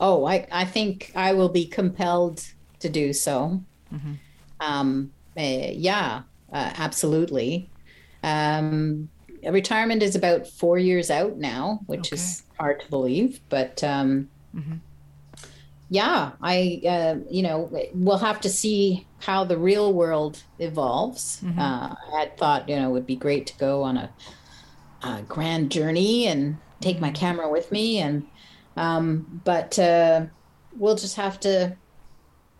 oh 0.00 0.24
i 0.24 0.46
i 0.50 0.64
think 0.64 1.12
i 1.14 1.32
will 1.32 1.48
be 1.48 1.66
compelled 1.66 2.44
to 2.80 2.88
do 2.88 3.12
so 3.12 3.60
mm-hmm. 3.92 4.12
um 4.60 5.10
uh, 5.36 5.40
yeah 5.40 6.22
uh, 6.52 6.72
absolutely 6.76 7.68
um 8.24 9.08
retirement 9.44 10.02
is 10.02 10.14
about 10.14 10.46
four 10.46 10.78
years 10.78 11.10
out 11.10 11.36
now 11.36 11.80
which 11.86 12.12
okay. 12.12 12.16
is 12.16 12.42
hard 12.58 12.80
to 12.80 12.88
believe 12.90 13.40
but 13.48 13.82
um 13.84 14.28
mm-hmm 14.54 14.76
yeah, 15.90 16.32
I, 16.42 16.82
uh, 16.86 17.16
you 17.30 17.42
know, 17.42 17.70
we'll 17.94 18.18
have 18.18 18.40
to 18.42 18.50
see 18.50 19.06
how 19.20 19.44
the 19.44 19.56
real 19.56 19.92
world 19.92 20.42
evolves. 20.58 21.40
Mm-hmm. 21.42 21.58
Uh, 21.58 21.94
I 21.94 22.20
had 22.20 22.36
thought, 22.36 22.68
you 22.68 22.76
know, 22.76 22.90
it 22.90 22.92
would 22.92 23.06
be 23.06 23.16
great 23.16 23.46
to 23.46 23.58
go 23.58 23.82
on 23.82 23.96
a, 23.96 24.10
a 25.02 25.22
grand 25.22 25.70
journey 25.70 26.26
and 26.26 26.58
take 26.80 27.00
my 27.00 27.08
mm-hmm. 27.08 27.16
camera 27.16 27.50
with 27.50 27.72
me. 27.72 27.98
And, 27.98 28.26
um, 28.76 29.40
but 29.44 29.78
uh, 29.78 30.26
we'll 30.76 30.96
just 30.96 31.16
have 31.16 31.40
to 31.40 31.76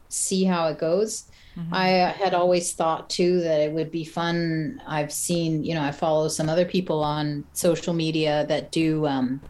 see 0.09 0.45
how 0.45 0.69
it 0.69 0.79
goes. 0.79 1.28
Mm-hmm. 1.59 1.75
I 1.75 1.87
had 1.87 2.35
always 2.35 2.73
thought 2.73 3.11
too 3.11 3.41
that 3.41 3.61
it 3.61 3.73
would 3.73 3.91
be 3.91 4.05
fun. 4.05 4.81
I've 4.87 5.13
seen, 5.13 5.65
you 5.65 5.75
know, 5.75 5.83
I 5.83 5.91
follow 5.91 6.29
some 6.29 6.49
other 6.49 6.65
people 6.65 7.03
on 7.03 7.45
social 7.53 7.95
media 7.95 8.47
that 8.49 8.71
do, 8.71 9.07
um, 9.07 9.41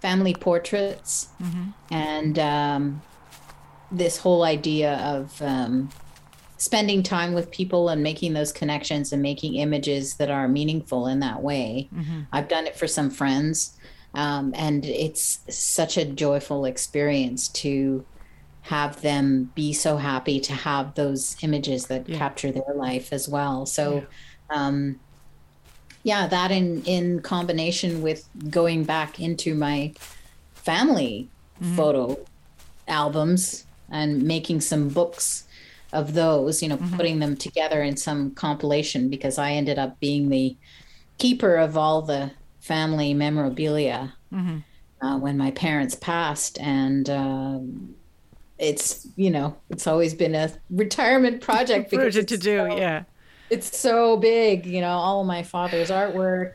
family 0.00 0.34
portraits 0.34 1.28
mm-hmm. 1.42 1.70
and 1.90 2.38
um, 2.38 3.02
this 3.90 4.18
whole 4.18 4.44
idea 4.44 4.94
of 4.98 5.40
um, 5.42 5.90
spending 6.58 7.02
time 7.02 7.34
with 7.34 7.50
people 7.50 7.88
and 7.88 8.02
making 8.02 8.32
those 8.32 8.52
connections 8.52 9.12
and 9.12 9.22
making 9.22 9.54
images 9.54 10.14
that 10.14 10.30
are 10.30 10.48
meaningful 10.48 11.06
in 11.06 11.20
that 11.20 11.42
way. 11.42 11.88
Mm-hmm. 11.94 12.20
I've 12.32 12.48
done 12.48 12.66
it 12.66 12.76
for 12.76 12.86
some 12.86 13.10
friends, 13.10 13.76
um, 14.14 14.52
and 14.56 14.84
it's 14.84 15.40
such 15.48 15.96
a 15.96 16.04
joyful 16.04 16.64
experience 16.64 17.48
to 17.48 18.04
have 18.66 19.00
them 19.00 19.50
be 19.54 19.72
so 19.72 19.96
happy 19.96 20.40
to 20.40 20.52
have 20.52 20.94
those 20.94 21.36
images 21.42 21.86
that 21.86 22.08
yeah. 22.08 22.18
capture 22.18 22.50
their 22.50 22.74
life 22.74 23.12
as 23.12 23.28
well. 23.28 23.64
So, 23.64 24.04
yeah. 24.50 24.66
um, 24.66 24.98
yeah, 26.02 26.26
that 26.26 26.50
in 26.50 26.82
in 26.84 27.20
combination 27.20 28.02
with 28.02 28.28
going 28.50 28.84
back 28.84 29.20
into 29.20 29.54
my 29.54 29.94
family 30.54 31.28
mm-hmm. 31.60 31.76
photo 31.76 32.18
albums 32.88 33.66
and 33.88 34.22
making 34.22 34.60
some 34.60 34.88
books 34.88 35.44
of 35.92 36.14
those, 36.14 36.62
you 36.62 36.68
know, 36.68 36.76
mm-hmm. 36.76 36.96
putting 36.96 37.20
them 37.20 37.36
together 37.36 37.82
in 37.82 37.96
some 37.96 38.32
compilation 38.32 39.08
because 39.08 39.38
I 39.38 39.52
ended 39.52 39.78
up 39.78 39.98
being 40.00 40.28
the 40.28 40.56
keeper 41.18 41.56
of 41.56 41.76
all 41.76 42.02
the 42.02 42.32
family 42.60 43.14
memorabilia 43.14 44.12
mm-hmm. 44.32 45.06
uh, 45.06 45.18
when 45.18 45.38
my 45.38 45.52
parents 45.52 45.94
passed. 45.94 46.58
And 46.60 47.08
um, 47.08 47.94
it's, 48.58 49.06
you 49.16 49.30
know, 49.30 49.56
it's 49.70 49.86
always 49.86 50.14
been 50.14 50.34
a 50.34 50.50
retirement 50.70 51.40
project. 51.40 51.92
project 51.92 52.28
to 52.30 52.38
do, 52.38 52.58
so, 52.70 52.76
yeah 52.78 53.04
it's 53.48 53.78
so 53.78 54.16
big, 54.16 54.66
you 54.66 54.80
know, 54.80 54.88
all 54.90 55.20
of 55.20 55.26
my 55.28 55.40
father's 55.44 55.88
artwork, 55.88 56.54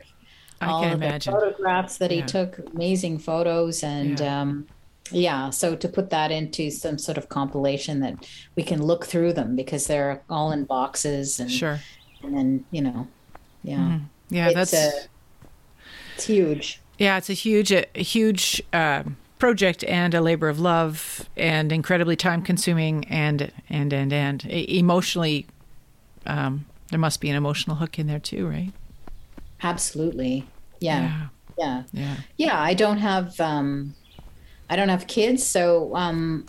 I 0.60 0.66
all 0.66 0.82
can 0.82 0.92
imagine. 0.92 1.32
the 1.32 1.40
photographs 1.40 1.96
that 1.96 2.10
Yeah. 2.10 2.20
he 2.20 2.22
took, 2.26 2.58
amazing 2.74 3.18
photos, 3.18 3.82
and 3.82 4.20
Yeah. 4.20 4.42
um, 4.42 4.66
yeah, 5.10 5.48
so 5.48 5.74
to 5.74 5.88
put 5.88 6.10
that 6.10 6.30
into 6.30 6.70
some 6.70 6.98
sort 6.98 7.16
of 7.16 7.30
compilation 7.30 8.00
that 8.00 8.26
we 8.56 8.62
can 8.62 8.82
look 8.82 9.06
through 9.06 9.32
them 9.32 9.56
because 9.56 9.86
they're 9.86 10.22
all 10.28 10.52
in 10.52 10.64
boxes 10.64 11.40
and 11.40 11.50
Sure. 11.50 11.80
and 12.22 12.36
then 12.36 12.64
you 12.70 12.82
know, 12.82 13.08
yeah, 13.62 13.78
Mhm. 13.78 14.02
Yeah, 14.28 14.46
it's 14.48 14.54
that's 14.70 14.74
uh, 14.74 15.00
it's 16.14 16.24
huge. 16.26 16.82
yeah, 16.98 17.16
it's 17.16 17.30
a 17.30 17.34
huge, 17.34 17.72
a, 17.72 17.86
huge 17.94 18.62
um 18.74 19.16
project 19.42 19.82
and 19.84 20.14
a 20.14 20.20
labor 20.20 20.48
of 20.48 20.60
love, 20.60 21.28
and 21.36 21.72
incredibly 21.72 22.14
time 22.14 22.42
consuming, 22.42 23.04
and 23.06 23.50
and 23.68 23.92
and 23.92 24.12
and 24.12 24.44
emotionally. 24.46 25.46
Um, 26.26 26.64
there 26.90 27.00
must 27.00 27.20
be 27.20 27.28
an 27.28 27.34
emotional 27.34 27.74
hook 27.74 27.98
in 27.98 28.06
there 28.06 28.20
too, 28.20 28.46
right? 28.46 28.72
Absolutely, 29.60 30.46
yeah, 30.78 31.26
yeah, 31.58 31.82
yeah. 31.92 32.16
yeah. 32.36 32.60
I 32.60 32.74
don't 32.74 32.98
have 32.98 33.38
um, 33.40 33.94
I 34.70 34.76
don't 34.76 34.88
have 34.90 35.08
kids, 35.08 35.44
so 35.44 35.94
um, 35.96 36.46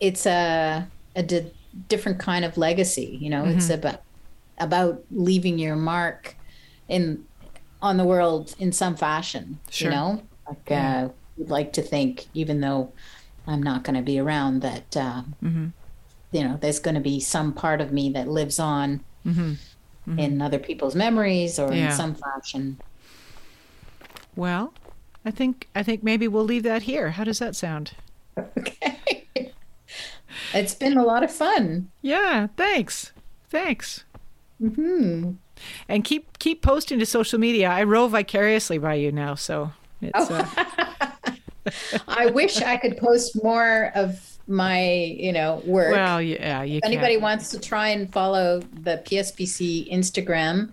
it's 0.00 0.26
a 0.26 0.88
a 1.14 1.22
di- 1.22 1.52
different 1.88 2.18
kind 2.18 2.44
of 2.44 2.58
legacy. 2.58 3.16
You 3.20 3.30
know, 3.30 3.44
it's 3.44 3.68
Mhm. 3.68 3.74
about 3.74 4.00
about 4.58 5.04
leaving 5.12 5.56
your 5.60 5.76
mark 5.76 6.34
in 6.88 7.24
on 7.80 7.96
the 7.96 8.04
world 8.04 8.56
in 8.58 8.72
some 8.72 8.96
fashion. 8.96 9.60
Sure. 9.70 9.90
You 9.90 9.96
know, 9.96 10.22
like 10.48 10.68
Yeah. 10.68 11.04
uh, 11.04 11.08
we'd 11.36 11.50
like 11.50 11.72
to 11.74 11.82
think, 11.82 12.26
even 12.34 12.60
though 12.60 12.92
I'm 13.46 13.62
not 13.62 13.82
going 13.84 13.96
to 13.96 14.02
be 14.02 14.18
around, 14.18 14.60
that 14.62 14.96
uh, 14.96 15.22
Mm-hmm. 15.42 15.66
you 16.32 16.44
know, 16.44 16.58
there's 16.60 16.78
going 16.80 16.94
to 16.94 17.00
be 17.00 17.20
some 17.20 17.52
part 17.52 17.80
of 17.80 17.92
me 17.92 18.10
that 18.10 18.28
lives 18.28 18.58
on 18.58 19.00
Mm-hmm. 19.26 19.52
Mhm. 20.06 20.18
in 20.18 20.42
other 20.42 20.58
people's 20.58 20.94
memories 20.94 21.58
or 21.58 21.72
Yeah. 21.72 21.86
in 21.90 21.92
some 21.92 22.14
fashion. 22.14 22.78
Well, 24.36 24.74
I 25.24 25.30
think 25.30 25.68
I 25.74 25.82
think 25.82 26.02
maybe 26.02 26.28
we'll 26.28 26.44
leave 26.44 26.62
that 26.64 26.82
here. 26.82 27.12
How 27.12 27.24
does 27.24 27.38
that 27.38 27.56
sound? 27.56 27.92
Okay. 28.38 29.24
It's 30.52 30.74
been 30.74 30.96
a 30.98 31.04
lot 31.04 31.22
of 31.24 31.32
fun. 31.32 31.90
Yeah, 32.02 32.48
thanks. 32.56 33.12
Thanks. 33.48 34.04
hmm 34.60 35.32
And 35.88 36.04
keep 36.04 36.38
keep 36.38 36.60
posting 36.62 36.98
to 36.98 37.06
social 37.06 37.38
media. 37.38 37.68
I 37.70 37.82
row 37.84 38.06
vicariously 38.08 38.78
by 38.78 38.94
you 38.94 39.10
now, 39.12 39.34
so 39.36 39.72
it's 40.02 40.30
uh, 40.30 40.46
I 42.08 42.26
wish 42.26 42.60
I 42.62 42.76
could 42.76 42.96
post 42.96 43.42
more 43.42 43.90
of 43.94 44.38
my, 44.46 44.82
you 45.18 45.32
know, 45.32 45.62
work. 45.64 45.92
well, 45.92 46.20
yeah, 46.20 46.62
you 46.62 46.78
if 46.78 46.84
anybody 46.84 47.16
wants 47.16 47.48
to 47.50 47.60
try 47.60 47.88
and 47.88 48.12
follow 48.12 48.60
the 48.60 49.02
PSPC 49.06 49.90
Instagram, 49.92 50.70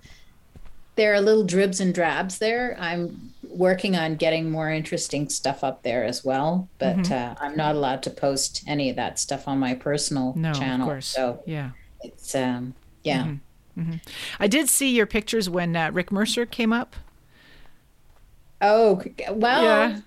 there 0.96 1.14
are 1.14 1.22
little 1.22 1.44
dribs 1.46 1.80
and 1.80 1.94
drabs 1.96 2.38
there. 2.39 2.76
I'm 2.80 3.32
working 3.48 3.96
on 3.96 4.16
getting 4.16 4.52
more 4.52 4.70
interesting 4.70 5.30
stuff 5.30 5.64
up 5.64 5.84
there 5.84 6.04
as 6.04 6.24
well, 6.24 6.68
but 6.80 6.98
Mm-hmm. 6.98 7.14
uh, 7.14 7.36
I'm 7.39 7.56
not 7.56 7.76
allowed 7.76 8.04
to 8.04 8.10
post 8.10 8.64
any 8.68 8.89
of 8.89 8.96
that 8.98 9.20
stuff 9.20 9.48
on 9.48 9.58
my 9.60 9.74
personal 9.74 10.34
No, 10.36 10.54
channel. 10.54 10.88
of 10.88 10.92
course. 10.94 11.08
So 11.08 11.42
yeah. 11.46 11.72
it's 12.02 12.36
um 12.36 12.74
yeah. 13.04 13.24
mm-hmm 13.24 13.38
I 14.39 14.48
did 14.48 14.68
see 14.68 14.94
your 14.94 15.06
pictures 15.06 15.50
when 15.50 15.76
uh, 15.78 15.92
Rick 15.94 16.12
Mercer 16.12 16.46
came 16.46 16.74
up. 16.74 16.94
Oh 18.60 19.02
well. 19.32 19.64
Yeah. 19.64 20.00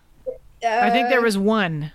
I 0.64 0.90
think 0.90 1.08
there 1.08 1.20
uh, 1.20 1.22
was 1.22 1.38
one. 1.38 1.92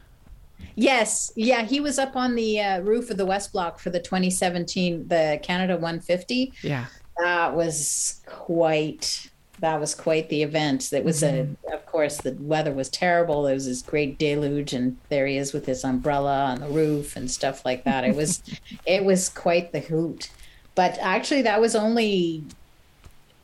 Yes, 0.76 1.32
yeah, 1.36 1.64
he 1.64 1.80
was 1.80 2.00
up 2.00 2.16
on 2.16 2.36
the 2.36 2.62
uh, 2.62 2.80
roof 2.80 3.10
of 3.10 3.18
the 3.18 3.26
West 3.26 3.52
Block 3.52 3.80
for 3.80 3.90
the 3.90 4.00
2017 4.00 5.08
the 5.10 5.40
Canada 5.44 5.74
150. 5.74 6.54
Yeah. 6.62 6.86
That 7.18 7.54
was 7.54 8.22
quite 8.26 9.30
that 9.60 9.78
was 9.78 9.94
quite 9.94 10.30
the 10.30 10.42
event. 10.42 10.90
That 10.92 11.04
was 11.04 11.22
a 11.22 11.50
of 11.74 11.86
course 11.86 12.18
the 12.18 12.32
weather 12.40 12.72
was 12.72 12.88
terrible. 12.90 13.44
There 13.44 13.54
was 13.54 13.66
this 13.66 13.82
great 13.82 14.18
deluge 14.18 14.72
and 14.72 14.98
there 15.10 15.28
he 15.28 15.38
is 15.38 15.52
with 15.52 15.66
his 15.66 15.84
umbrella 15.84 16.46
on 16.46 16.62
the 16.62 16.68
roof 16.68 17.18
and 17.18 17.30
stuff 17.30 17.66
like 17.66 17.84
that. 17.84 18.06
It 18.06 18.16
was 18.16 18.42
it 18.86 19.04
was 19.04 19.28
quite 19.28 19.74
the 19.74 19.82
hoot. 19.82 20.32
But 20.76 20.98
actually 21.02 21.42
that 21.42 21.60
was 21.60 21.76
only 21.76 22.46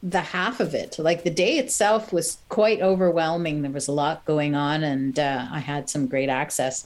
the 0.05 0.21
half 0.21 0.59
of 0.59 0.75
it. 0.75 0.99
Like 0.99 1.23
the 1.23 1.31
day 1.31 1.57
itself 1.57 2.13
was 2.13 2.37
quite 2.47 2.79
overwhelming. 2.79 3.63
There 3.63 3.71
was 3.71 3.87
a 3.87 3.91
lot 3.91 4.23
going 4.25 4.53
on 4.53 4.83
and 4.83 5.17
uh, 5.17 5.47
I 5.51 5.59
had 5.59 5.89
some 5.89 6.05
great 6.05 6.29
access. 6.29 6.85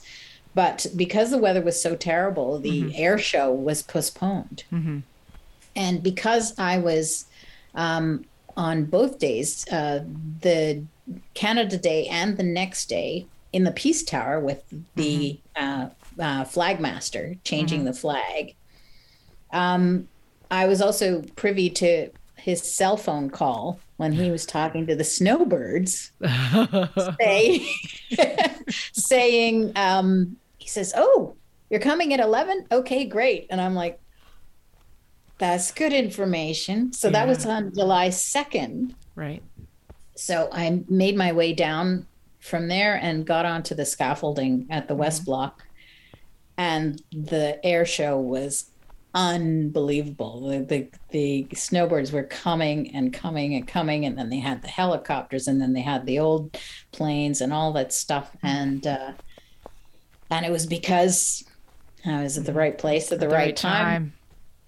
But 0.54 0.86
because 0.96 1.30
the 1.30 1.38
weather 1.38 1.60
was 1.60 1.80
so 1.80 1.94
terrible, 1.94 2.58
the 2.58 2.96
air 2.96 3.18
show 3.18 3.52
was 3.52 3.82
postponed. 3.82 4.64
And 5.76 6.02
because 6.02 6.58
I 6.58 6.78
was 6.78 7.26
um, 7.74 8.24
on 8.56 8.84
both 8.86 9.18
days, 9.18 9.68
uh, 9.68 10.02
the 10.40 10.82
Canada 11.34 11.76
Day 11.76 12.06
and 12.06 12.38
the 12.38 12.42
next 12.42 12.88
day 12.88 13.26
in 13.52 13.64
the 13.64 13.70
Peace 13.70 14.02
Tower 14.02 14.40
with 14.40 14.64
the 14.96 15.38
uh, 15.56 15.90
uh, 16.18 16.44
flagmaster 16.44 17.38
changing 17.44 17.84
the 17.84 17.92
flag, 17.92 18.54
um, 19.52 20.08
I 20.50 20.66
was 20.66 20.80
also 20.80 21.22
privy 21.36 21.70
to 21.70 22.10
his 22.42 22.62
cell 22.62 22.96
phone 22.96 23.30
call 23.30 23.80
when 23.96 24.12
he 24.12 24.30
was 24.30 24.46
talking 24.46 24.86
to 24.86 24.96
the 24.96 25.04
snowbirds, 25.04 26.12
say, 27.20 27.70
saying, 28.92 29.72
um, 29.76 30.36
he 30.58 30.68
says, 30.68 30.92
"Oh, 30.96 31.36
you're 31.68 31.80
coming 31.80 32.12
at 32.14 32.20
11? 32.20 32.66
Okay, 32.72 33.04
great." 33.04 33.46
And 33.50 33.60
I'm 33.60 33.74
like, 33.74 34.00
"That's 35.38 35.70
good 35.72 35.92
information." 35.92 36.92
So 36.92 37.10
that 37.10 37.28
was 37.28 37.44
on 37.46 37.74
July 37.74 38.08
2nd. 38.08 38.94
Right. 39.14 39.42
So 40.16 40.48
I 40.52 40.82
made 40.88 41.16
my 41.16 41.32
way 41.32 41.52
down 41.52 42.06
from 42.40 42.68
there 42.68 42.96
and 42.96 43.26
got 43.26 43.46
onto 43.46 43.74
the 43.74 43.84
scaffolding 43.84 44.66
at 44.70 44.88
the 44.88 44.94
West 44.94 45.24
Block. 45.24 45.62
And 46.56 47.02
the 47.12 47.58
air 47.64 47.86
show 47.86 48.18
was 48.18 48.69
unbelievable. 49.14 50.48
The, 50.48 50.58
the 50.66 50.88
the 51.10 51.46
snowbirds 51.54 52.12
were 52.12 52.24
coming 52.24 52.94
and 52.94 53.12
coming 53.12 53.54
and 53.54 53.66
coming, 53.66 54.04
and 54.04 54.16
then 54.16 54.30
they 54.30 54.38
had 54.38 54.62
the 54.62 54.68
helicopters, 54.68 55.48
and 55.48 55.60
then 55.60 55.72
they 55.72 55.82
had 55.82 56.06
the 56.06 56.18
old 56.18 56.58
planes 56.92 57.40
and 57.40 57.52
all 57.52 57.72
that 57.72 57.92
stuff. 57.92 58.36
And 58.42 58.86
uh, 58.86 59.12
and 60.30 60.46
it 60.46 60.52
was 60.52 60.66
because 60.66 61.44
I 62.06 62.22
was 62.22 62.38
at 62.38 62.46
the 62.46 62.52
right 62.52 62.78
place 62.78 63.12
at 63.12 63.20
the, 63.20 63.28
right, 63.28 63.54
time, 63.54 64.14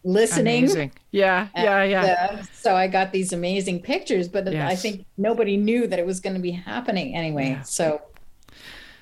listening. 0.05 0.65
Amazing. 0.65 0.93
Yeah. 1.13 1.49
Yeah. 1.55 1.83
Yeah. 1.85 2.29
Uh, 2.33 2.43
so 2.53 2.77
I 2.77 2.89
got 2.89 3.13
these 3.13 3.33
amazing 3.33 3.81
pictures, 3.81 4.29
but 4.29 4.49
I 4.49 4.75
think 4.75 5.07
nobody 5.17 5.57
knew 5.57 5.87
that 5.87 5.99
it 5.99 6.05
was 6.05 6.21
going 6.21 6.35
to 6.35 6.43
be 6.43 6.51
happening 6.51 7.15
anyway. 7.15 7.51
Yeah. 7.51 7.63
So 7.63 8.03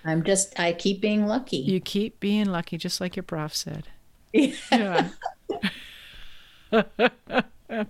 I'm 0.04 0.22
just, 0.22 0.58
I 0.60 0.72
keep 0.72 1.00
being 1.00 1.26
lucky. 1.26 1.56
You 1.56 1.80
keep 1.80 2.20
being 2.20 2.46
lucky, 2.46 2.78
just 2.78 3.00
like 3.00 3.16
your 3.16 3.22
prof 3.22 3.54
said. 3.54 3.88
Yeah. 4.32 5.08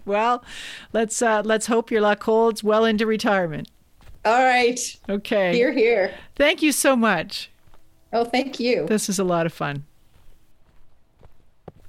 well, 0.05 0.45
let's 0.93 1.21
uh, 1.21 1.43
let's 1.45 1.67
hope 1.67 1.91
your 1.91 2.01
luck 2.01 2.23
holds 2.23 2.65
well 2.65 2.85
into 2.85 3.07
retirement. 3.07 3.69
All 4.25 4.43
right. 4.43 4.79
Okay. 5.09 5.55
Here, 5.55 5.73
here. 5.73 6.15
Thank 6.37 6.63
you 6.63 6.73
so 6.73 6.95
much. 6.95 7.51
Oh, 8.13 8.25
thank 8.25 8.61
you. 8.61 8.87
This 8.87 9.09
is 9.09 9.19
a 9.19 9.25
lot 9.25 9.47
of 9.47 9.53
fun. 9.53 9.85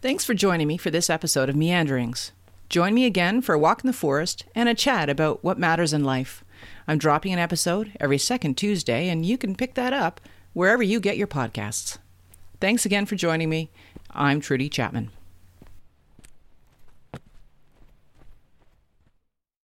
Thanks 0.01 0.23
for 0.23 0.33
joining 0.33 0.67
me 0.67 0.77
for 0.77 0.89
this 0.89 1.09
episode 1.09 1.49
of 1.49 1.55
Meanderings. 1.55 2.31
Join 2.69 2.93
me 2.93 3.05
again 3.05 3.41
for 3.41 3.53
a 3.53 3.59
walk 3.59 3.83
in 3.83 3.87
the 3.87 3.93
forest 3.93 4.45
and 4.55 4.69
a 4.69 4.73
chat 4.73 5.09
about 5.09 5.43
what 5.43 5.59
matters 5.59 5.93
in 5.93 6.03
life. 6.03 6.43
I'm 6.87 6.97
dropping 6.97 7.33
an 7.33 7.39
episode 7.39 7.91
every 7.99 8.17
second 8.17 8.55
Tuesday, 8.55 9.09
and 9.09 9.25
you 9.25 9.37
can 9.37 9.55
pick 9.55 9.73
that 9.73 9.93
up 9.93 10.21
wherever 10.53 10.81
you 10.81 10.99
get 10.99 11.17
your 11.17 11.27
podcasts. 11.27 11.97
Thanks 12.59 12.85
again 12.85 13.05
for 13.05 13.15
joining 13.15 13.49
me. 13.49 13.71
I'm 14.13 14.41
Trudy 14.41 14.69
Chapman. 14.69 15.09